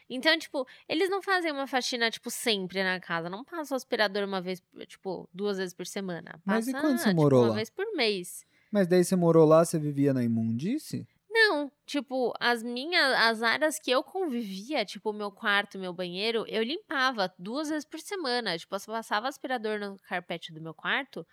Então, 0.09 0.37
tipo, 0.39 0.67
eles 0.89 1.11
não 1.11 1.23
fazem 1.23 1.53
uma 1.53 1.67
faxina, 1.67 2.11
tipo, 2.11 2.31
sempre 2.31 2.83
na 2.83 2.99
casa. 3.01 3.29
Não 3.29 3.45
passa 3.45 3.75
o 3.75 3.77
aspirador 3.77 4.25
uma 4.25 4.41
vez, 4.41 4.63
tipo, 4.87 5.29
duas 5.33 5.59
vezes 5.59 5.75
por 5.75 5.87
semana. 5.87 6.33
Passa, 6.33 6.43
Mas 6.45 6.69
e 6.69 6.73
quando 6.73 6.99
você 6.99 7.11
tipo, 7.11 7.17
morou 7.17 7.43
uma 7.43 7.49
lá? 7.51 7.55
vez 7.57 7.69
por 7.71 7.87
mês. 7.95 8.47
Mas 8.71 8.87
daí 8.87 9.05
você 9.05 9.17
morou 9.17 9.47
lá, 9.47 9.65
você 9.65 9.79
vivia 9.79 10.15
na 10.15 10.23
imundice? 10.23 11.07
Não, 11.29 11.71
tipo, 11.87 12.33
as 12.41 12.63
minhas, 12.63 13.13
as 13.19 13.43
áreas 13.43 13.79
que 13.79 13.91
eu 13.91 14.03
convivia, 14.03 14.85
tipo, 14.85 15.13
meu 15.13 15.31
quarto, 15.31 15.79
meu 15.79 15.93
banheiro, 15.93 16.45
eu 16.49 16.63
limpava 16.63 17.33
duas 17.39 17.69
vezes 17.69 17.85
por 17.85 18.01
semana. 18.01 18.59
Tipo, 18.59 18.77
eu 18.77 18.81
passava 18.81 19.29
aspirador 19.29 19.79
no 19.79 19.97
carpete 20.09 20.53
do 20.53 20.61
meu 20.61 20.75
quarto 20.75 21.27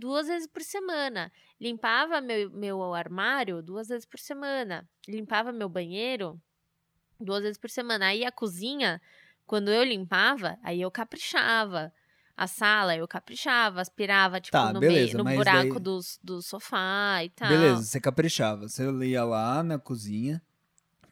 duas 0.00 0.26
vezes 0.28 0.48
por 0.48 0.62
semana. 0.62 1.30
Limpava 1.60 2.20
meu, 2.20 2.50
meu 2.50 2.94
armário 2.94 3.62
duas 3.62 3.88
vezes 3.88 4.06
por 4.06 4.18
semana. 4.18 4.88
Limpava 5.06 5.52
meu 5.52 5.68
banheiro 5.68 6.40
duas 7.20 7.42
vezes 7.42 7.58
por 7.58 7.68
semana. 7.68 8.06
Aí 8.06 8.24
a 8.24 8.32
cozinha, 8.32 9.00
quando 9.46 9.70
eu 9.70 9.84
limpava, 9.84 10.58
aí 10.62 10.80
eu 10.80 10.90
caprichava. 10.90 11.92
A 12.40 12.46
sala 12.46 12.96
eu 12.96 13.06
caprichava, 13.06 13.82
aspirava, 13.82 14.40
tipo, 14.40 14.52
Tá, 14.52 14.72
no, 14.72 14.80
beleza, 14.80 15.12
meio, 15.12 15.18
no 15.18 15.36
buraco 15.36 15.74
daí- 15.74 15.82
do, 15.82 16.00
do 16.22 16.40
sofá 16.40 17.22
e 17.22 17.28
tal. 17.28 17.48
Beleza, 17.50 17.82
você 17.82 18.00
caprichava. 18.00 18.66
Você 18.66 18.90
ia 19.04 19.22
lá 19.24 19.62
na 19.62 19.78
cozinha, 19.78 20.40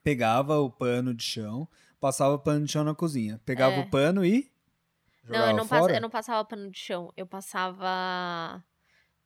pegava 0.03 0.59
o 0.59 0.71
pano 0.71 1.13
de 1.13 1.23
chão, 1.23 1.69
passava 2.01 2.33
o 2.35 2.39
pano 2.39 2.65
de 2.65 2.73
chão 2.73 2.83
na 2.83 2.95
cozinha. 2.95 3.39
Pegava 3.45 3.75
É. 3.75 3.81
o 3.81 3.91
pano 3.91 4.25
e. 4.25 4.51
Não, 5.25 5.51
eu 5.51 5.55
não, 5.55 5.67
fora? 5.67 5.95
eu 5.95 6.01
não 6.01 6.09
passava 6.09 6.43
pano 6.47 6.71
de 6.71 6.79
chão. 6.79 7.13
Eu 7.15 7.27
passava. 7.27 8.65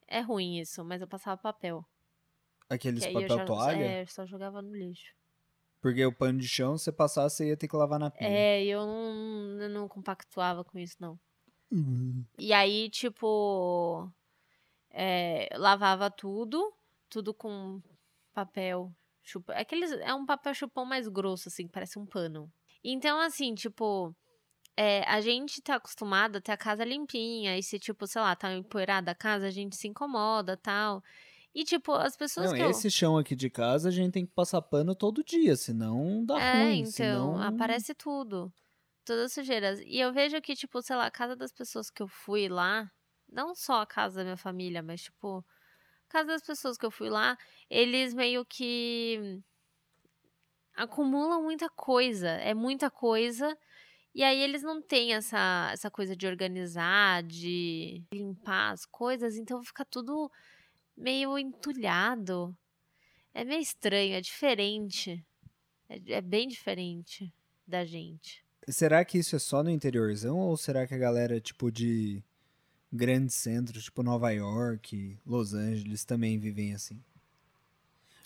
É 0.05 0.19
ruim 0.19 0.59
isso, 0.59 0.83
mas 0.83 0.99
eu 0.99 1.07
passava 1.07 1.37
papel. 1.41 1.85
Aqueles 2.69 3.05
que 3.05 3.13
papel 3.13 3.29
já, 3.37 3.45
toalha? 3.45 3.81
É, 3.81 4.01
eu 4.01 4.07
só 4.07 4.25
jogava 4.25 4.61
no 4.61 4.75
lixo. 4.75 5.13
Porque 5.79 6.05
o 6.05 6.11
pano 6.11 6.37
de 6.37 6.49
chão, 6.49 6.77
você 6.77 6.91
passasse, 6.91 7.37
você 7.37 7.47
ia 7.47 7.55
ter 7.55 7.69
que 7.69 7.77
lavar 7.77 7.97
na 7.97 8.11
pia. 8.11 8.27
É, 8.27 8.61
eu 8.65 8.85
não, 8.85 9.61
eu 9.61 9.69
não 9.69 9.87
compactuava 9.87 10.65
com 10.65 10.77
isso, 10.77 10.97
não. 10.99 11.17
Uhum. 11.73 12.23
E 12.37 12.53
aí, 12.53 12.89
tipo. 12.89 14.07
é, 14.91 15.49
lavava 15.55 16.11
tudo, 16.11 16.71
tudo 17.09 17.33
com 17.33 17.81
papel 18.33 18.91
chupão. 19.23 19.55
Aqueles, 19.57 19.91
é 19.91 20.13
um 20.13 20.25
papel 20.25 20.53
chupão 20.53 20.85
mais 20.85 21.07
grosso, 21.07 21.49
assim, 21.49 21.67
parece 21.67 21.97
um 21.97 22.05
pano. 22.05 22.51
Então, 22.83 23.19
assim, 23.19 23.55
tipo. 23.55 24.15
é, 24.77 25.03
a 25.09 25.19
gente 25.21 25.61
tá 25.61 25.75
acostumado 25.75 26.37
a 26.37 26.41
ter 26.41 26.51
a 26.51 26.57
casa 26.57 26.83
limpinha. 26.85 27.57
E 27.57 27.63
se, 27.63 27.79
tipo, 27.79 28.05
sei 28.05 28.21
lá, 28.21 28.35
tá 28.35 28.53
empoeirada 28.53 29.11
a 29.11 29.15
casa, 29.15 29.47
a 29.47 29.51
gente 29.51 29.75
se 29.75 29.87
incomoda 29.87 30.55
tal. 30.57 31.01
E, 31.55 31.63
tipo, 31.63 31.91
as 31.93 32.17
pessoas 32.17 32.49
Não, 32.49 32.57
que 32.57 32.63
eu. 32.63 32.69
esse 32.71 32.89
chão 32.89 33.15
aqui 33.15 33.35
de 33.35 33.47
casa 33.49 33.89
a 33.89 33.91
gente 33.91 34.11
tem 34.11 34.25
que 34.25 34.31
passar 34.33 34.59
pano 34.61 34.95
todo 34.95 35.23
dia, 35.23 35.55
senão 35.55 36.25
dá 36.25 36.39
É, 36.41 36.63
ruim. 36.63 36.79
então, 36.79 36.91
senão... 36.91 37.41
aparece 37.41 37.93
tudo. 37.93 38.51
Todas 39.05 39.25
as 39.25 39.33
sujeiras. 39.33 39.79
E 39.81 39.99
eu 39.99 40.13
vejo 40.13 40.41
que, 40.41 40.55
tipo, 40.55 40.81
sei 40.81 40.95
lá, 40.95 41.05
a 41.05 41.11
casa 41.11 41.35
das 41.35 41.51
pessoas 41.51 41.89
que 41.89 42.01
eu 42.01 42.07
fui 42.07 42.47
lá, 42.47 42.89
não 43.31 43.53
só 43.55 43.81
a 43.81 43.85
casa 43.85 44.17
da 44.17 44.23
minha 44.23 44.37
família, 44.37 44.81
mas, 44.81 45.03
tipo, 45.03 45.43
a 46.07 46.11
casa 46.11 46.27
das 46.27 46.41
pessoas 46.43 46.77
que 46.77 46.85
eu 46.85 46.91
fui 46.91 47.09
lá, 47.09 47.37
eles 47.69 48.13
meio 48.13 48.45
que 48.45 49.41
acumulam 50.75 51.43
muita 51.43 51.69
coisa. 51.69 52.29
É 52.29 52.53
muita 52.53 52.89
coisa. 52.89 53.57
E 54.15 54.23
aí 54.23 54.39
eles 54.39 54.61
não 54.61 54.81
têm 54.81 55.13
essa, 55.13 55.69
essa 55.71 55.89
coisa 55.89 56.15
de 56.15 56.27
organizar, 56.27 57.23
de 57.23 58.03
limpar 58.13 58.71
as 58.71 58.85
coisas, 58.85 59.37
então 59.37 59.63
fica 59.63 59.83
tudo 59.83 60.31
meio 60.95 61.37
entulhado. 61.37 62.55
É 63.33 63.43
meio 63.43 63.61
estranho, 63.61 64.15
é 64.15 64.21
diferente. 64.21 65.25
É, 65.89 65.99
é 66.13 66.21
bem 66.21 66.47
diferente 66.47 67.33
da 67.67 67.83
gente. 67.83 68.45
Será 68.69 69.03
que 69.03 69.17
isso 69.17 69.35
é 69.35 69.39
só 69.39 69.63
no 69.63 69.69
interiorzão 69.69 70.37
ou 70.37 70.55
será 70.55 70.87
que 70.87 70.93
a 70.93 70.97
galera, 70.97 71.39
tipo, 71.41 71.71
de 71.71 72.23
grandes 72.91 73.35
centros, 73.35 73.85
tipo 73.85 74.03
Nova 74.03 74.31
York, 74.31 75.17
Los 75.25 75.53
Angeles, 75.53 76.05
também 76.05 76.39
vivem 76.39 76.73
assim? 76.73 77.01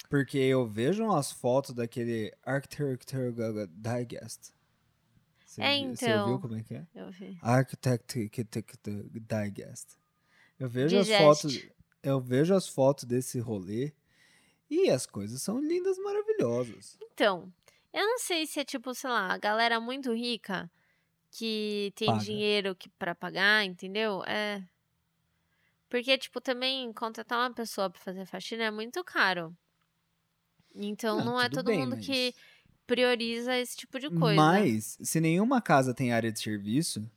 Porque 0.10 0.38
eu 0.38 0.66
vejo 0.68 1.04
umas 1.04 1.32
fotos 1.32 1.74
daquele 1.74 2.34
Architecture 2.44 3.34
Digest. 3.70 4.54
Você, 5.46 5.62
É, 5.62 5.78
vi- 5.80 5.96
você 5.96 6.06
então. 6.06 6.22
ouviu 6.22 6.40
como 6.40 6.56
é 6.56 6.64
que 6.64 6.76
é? 6.76 6.88
Eu 6.96 7.12
vi. 7.12 7.38
Architecture 7.42 8.30
Digest. 8.30 9.88
Eu 10.60 10.70
vejo 10.70 10.98
as 10.98 11.08
Digest. 11.08 11.24
fotos, 11.42 11.70
eu 12.04 12.20
vejo 12.22 12.54
as 12.54 12.68
fotos 12.68 13.04
desse 13.06 13.40
rolê 13.40 13.92
e 14.70 14.90
as 14.90 15.06
coisas 15.06 15.42
são 15.42 15.60
lindas, 15.60 15.98
maravilhosas. 15.98 16.98
Então, 17.02 17.52
eu 17.94 18.06
não 18.06 18.20
sei 18.20 18.46
se 18.46 18.60
é 18.60 18.66
tipo, 18.66 18.94
sei 18.94 19.10
lá, 19.10 19.34
a 19.34 19.38
galera 19.38 19.80
muito 19.80 20.14
rica 20.14 20.70
que 21.32 21.92
tem 21.96 22.08
Paga. 22.08 22.20
dinheiro 22.24 22.76
que 22.76 22.90
para 22.90 23.14
pagar, 23.14 23.64
entendeu? 23.66 24.24
É. 24.26 24.64
Porque, 25.90 26.18
tipo, 26.18 26.42
também 26.42 26.92
contratar 26.94 27.40
uma 27.40 27.54
pessoa 27.54 27.90
pra 27.90 28.00
fazer 28.02 28.26
faxina 28.26 28.64
é 28.64 28.72
muito 28.72 29.04
caro. 29.04 29.56
Então, 30.76 31.20
Ah, 31.20 31.24
não 31.24 31.42
é 31.42 31.50
todo 31.50 31.66
bem, 31.68 31.80
mundo 31.80 31.96
mas- 31.96 32.06
que 32.06 32.34
prioriza 32.86 33.56
esse 33.58 33.76
tipo 33.78 34.00
de 34.00 34.10
coisa. 34.10 34.36
Mas, 34.36 34.98
se 35.02 35.20
nenhuma 35.20 35.62
casa 35.62 35.94
tem 35.94 36.12
área 36.14 36.32
de 36.32 36.40
serviço, 36.40 37.10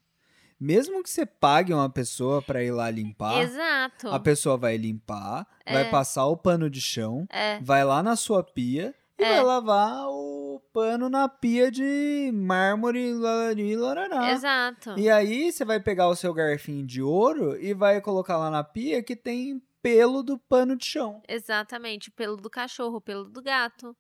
mesmo 0.59 1.03
que 1.03 1.11
você 1.11 1.25
pague 1.27 1.73
uma 1.73 1.91
pessoa 1.91 2.41
pra 2.43 2.63
ir 2.63 2.71
lá 2.71 2.91
limpar, 2.91 3.41
Exato. 3.43 4.09
a 4.09 4.19
pessoa 4.21 4.57
vai 4.57 4.77
limpar, 4.77 5.47
vai 5.65 5.83
É. 5.87 5.91
passar 5.91 6.27
o 6.27 6.37
pano 6.37 6.69
de 6.71 6.81
chão, 6.81 7.27
É, 7.29 7.59
vai 7.61 7.85
lá 7.85 8.03
na 8.03 8.17
sua 8.17 8.43
pia 8.43 8.95
e 9.19 9.23
É. 9.23 9.29
vai 9.37 9.45
lavar 9.45 10.07
o 10.09 10.40
pano 10.59 11.09
na 11.09 11.29
pia 11.29 11.71
de 11.71 12.31
mármore, 12.33 13.13
larari, 13.13 13.77
larará. 13.77 14.33
exato. 14.33 14.99
E 14.99 15.09
aí 15.09 15.53
você 15.53 15.65
vai 15.65 15.79
pegar 15.79 16.09
o 16.09 16.17
seu 16.17 16.35
garfinho 16.35 16.85
de 16.85 17.01
ouro 17.03 17.57
e 17.61 17.73
vai 17.73 18.01
colocar 18.01 18.37
lá 18.37 18.51
na 18.51 18.65
pia 18.65 19.03
que 19.03 19.15
tem 19.15 19.63
pelo 19.83 20.23
do 20.23 20.39
pano 20.39 20.77
de 20.77 20.85
chão. 20.85 21.23
Exatamente. 21.29 22.11
Pelo 22.11 22.37
do 22.37 22.51
cachorro, 22.51 23.01
pelo 23.01 23.25
do 23.25 23.43
gato. 23.43 23.97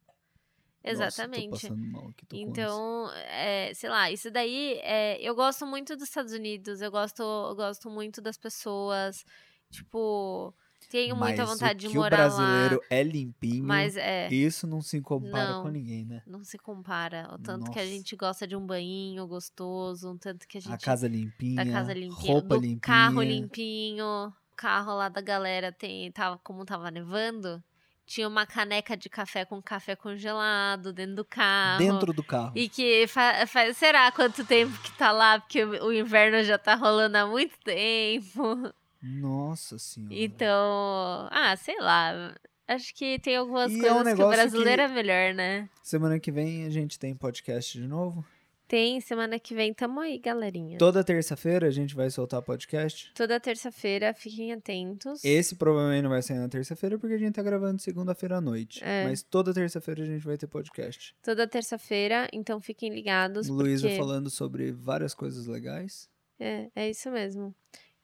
Exatamente. 0.82 1.68
Nossa, 1.68 1.76
mal. 1.76 2.10
Então, 2.32 3.10
é, 3.12 3.72
sei 3.74 3.90
lá, 3.90 4.10
isso 4.10 4.30
daí, 4.30 4.80
é, 4.82 5.20
eu 5.20 5.34
gosto 5.34 5.66
muito 5.66 5.94
dos 5.94 6.08
Estados 6.08 6.32
Unidos, 6.32 6.80
eu 6.80 6.90
gosto, 6.90 7.22
eu 7.22 7.54
gosto 7.54 7.90
muito 7.90 8.22
das 8.22 8.38
pessoas, 8.38 9.22
tipo, 9.70 10.54
tenho 10.90 11.14
muita 11.16 11.46
Mas 11.46 11.50
vontade 11.50 11.86
o 11.86 11.88
de 11.88 11.92
que 11.92 11.98
o 11.98 12.02
morar 12.02 12.16
brasileiro 12.16 12.74
lá, 12.76 12.86
é 12.90 13.02
limpinho, 13.02 13.64
mas 13.64 13.96
é, 13.96 14.28
isso 14.32 14.66
não 14.66 14.82
se 14.82 15.00
compara 15.00 15.52
Não. 15.52 15.62
com 15.62 15.68
ninguém, 15.68 16.04
né? 16.04 16.22
não 16.26 16.42
se 16.44 16.58
compara, 16.58 17.28
o 17.32 17.38
tanto 17.38 17.70
que 17.70 17.78
a 17.78 17.82
Nossa. 17.82 17.94
gente 17.94 18.16
gosta 18.16 18.46
de 18.46 18.56
um 18.56 18.66
banho 18.66 19.26
gostoso, 19.26 20.10
o 20.10 20.18
tanto 20.18 20.46
que 20.48 20.58
a 20.58 20.60
gente 20.60 20.72
A 20.72 20.76
casa 20.78 21.06
limpinha, 21.08 21.64
da 21.64 21.70
casa 21.70 21.94
limpinha, 21.94 22.32
roupa 22.32 22.56
do 22.56 22.60
limpinha. 22.62 22.80
carro 22.80 23.22
limpinho, 23.22 24.04
o 24.28 24.56
carro 24.56 24.94
lá 24.96 25.08
da 25.08 25.20
galera 25.20 25.72
tem, 25.72 26.10
tava, 26.12 26.38
como 26.44 26.64
tava 26.64 26.90
nevando, 26.90 27.62
tinha 28.04 28.26
uma 28.26 28.44
caneca 28.44 28.96
de 28.96 29.08
café 29.08 29.44
com 29.44 29.62
café 29.62 29.94
congelado 29.94 30.92
dentro 30.92 31.14
do 31.14 31.24
carro. 31.24 31.78
Dentro 31.78 32.12
do 32.12 32.24
carro. 32.24 32.52
E 32.56 32.68
que 32.68 33.06
fa 33.06 33.46
fa- 33.46 33.72
será 33.72 34.10
quanto 34.10 34.44
tempo 34.44 34.76
que 34.82 34.90
tá 34.98 35.12
lá? 35.12 35.38
Porque 35.38 35.62
o 35.64 35.86
o 35.86 35.92
inverno 35.92 36.42
já 36.42 36.58
tá 36.58 36.74
rolando 36.74 37.16
há 37.16 37.24
muito 37.26 37.56
tempo. 37.60 38.74
Nossa 39.02 39.78
senhora. 39.78 40.14
Então, 40.14 41.28
ah, 41.30 41.56
sei 41.56 41.78
lá. 41.80 42.34
Acho 42.68 42.94
que 42.94 43.18
tem 43.18 43.34
algumas 43.36 43.72
E 43.72 43.84
é 43.84 43.92
um 43.92 43.96
coisas 43.96 44.14
que 44.14 44.22
o 44.22 44.28
brasileiro 44.28 44.82
que- 44.82 44.90
é 44.92 44.94
melhor, 44.94 45.34
né? 45.34 45.68
Semana 45.82 46.20
que 46.20 46.30
vem 46.30 46.64
a 46.66 46.70
gente 46.70 46.98
tem 46.98 47.16
podcast 47.16 47.76
de 47.76 47.86
novo. 47.86 48.24
Tem, 48.68 49.00
semana 49.00 49.36
que 49.40 49.52
vem 49.52 49.74
tamo 49.74 49.98
aí, 49.98 50.16
galerinha. 50.16 50.78
Toda 50.78 51.02
terça-feira 51.02 51.66
a 51.66 51.70
gente 51.72 51.92
vai 51.92 52.08
soltar 52.08 52.40
podcast. 52.40 53.12
Toda 53.16 53.40
terça-feira, 53.40 54.14
fiquem 54.14 54.52
atentos. 54.52 55.24
Esse 55.24 55.56
provavelmente 55.56 56.02
não 56.04 56.10
vai 56.10 56.22
sair 56.22 56.38
na 56.38 56.48
terça-feira 56.48 56.96
porque 56.96 57.16
a 57.16 57.18
gente 57.18 57.34
tá 57.34 57.42
gravando 57.42 57.82
segunda-feira 57.82 58.36
à 58.36 58.40
noite. 58.40 58.80
É. 58.84 59.02
Mas 59.02 59.24
toda 59.24 59.52
terça-feira 59.52 60.04
a 60.04 60.06
gente 60.06 60.24
vai 60.24 60.38
ter 60.38 60.46
podcast. 60.46 61.16
Toda 61.20 61.48
terça-feira, 61.48 62.28
então 62.32 62.60
fiquem 62.60 62.94
ligados. 62.94 63.48
Luísa 63.48 63.88
porque... 63.88 63.98
falando 63.98 64.30
sobre 64.30 64.70
várias 64.70 65.14
coisas 65.14 65.48
legais. 65.48 66.08
É, 66.38 66.70
é 66.76 66.88
isso 66.88 67.10
mesmo. 67.10 67.52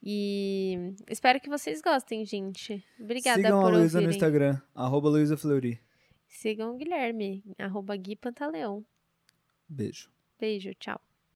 E 0.09 0.95
espero 1.09 1.37
que 1.37 1.49
vocês 1.49 1.81
gostem, 1.81 2.23
gente. 2.23 2.81
Obrigada 2.97 3.41
Sigam 3.41 3.59
por 3.59 3.73
a 3.73 3.77
Luísa 3.77 3.99
no. 3.99 4.09
Instagram, 4.09 4.57
arroba 4.73 5.09
Luísa 5.09 5.35
Fleury. 5.35 5.81
Sigam 6.29 6.73
o 6.73 6.77
Guilherme, 6.77 7.43
arroba 7.57 7.93
Gui 7.97 8.15
Pantaleão. 8.15 8.85
Beijo. 9.67 10.09
Beijo, 10.39 10.73
tchau. 10.75 11.01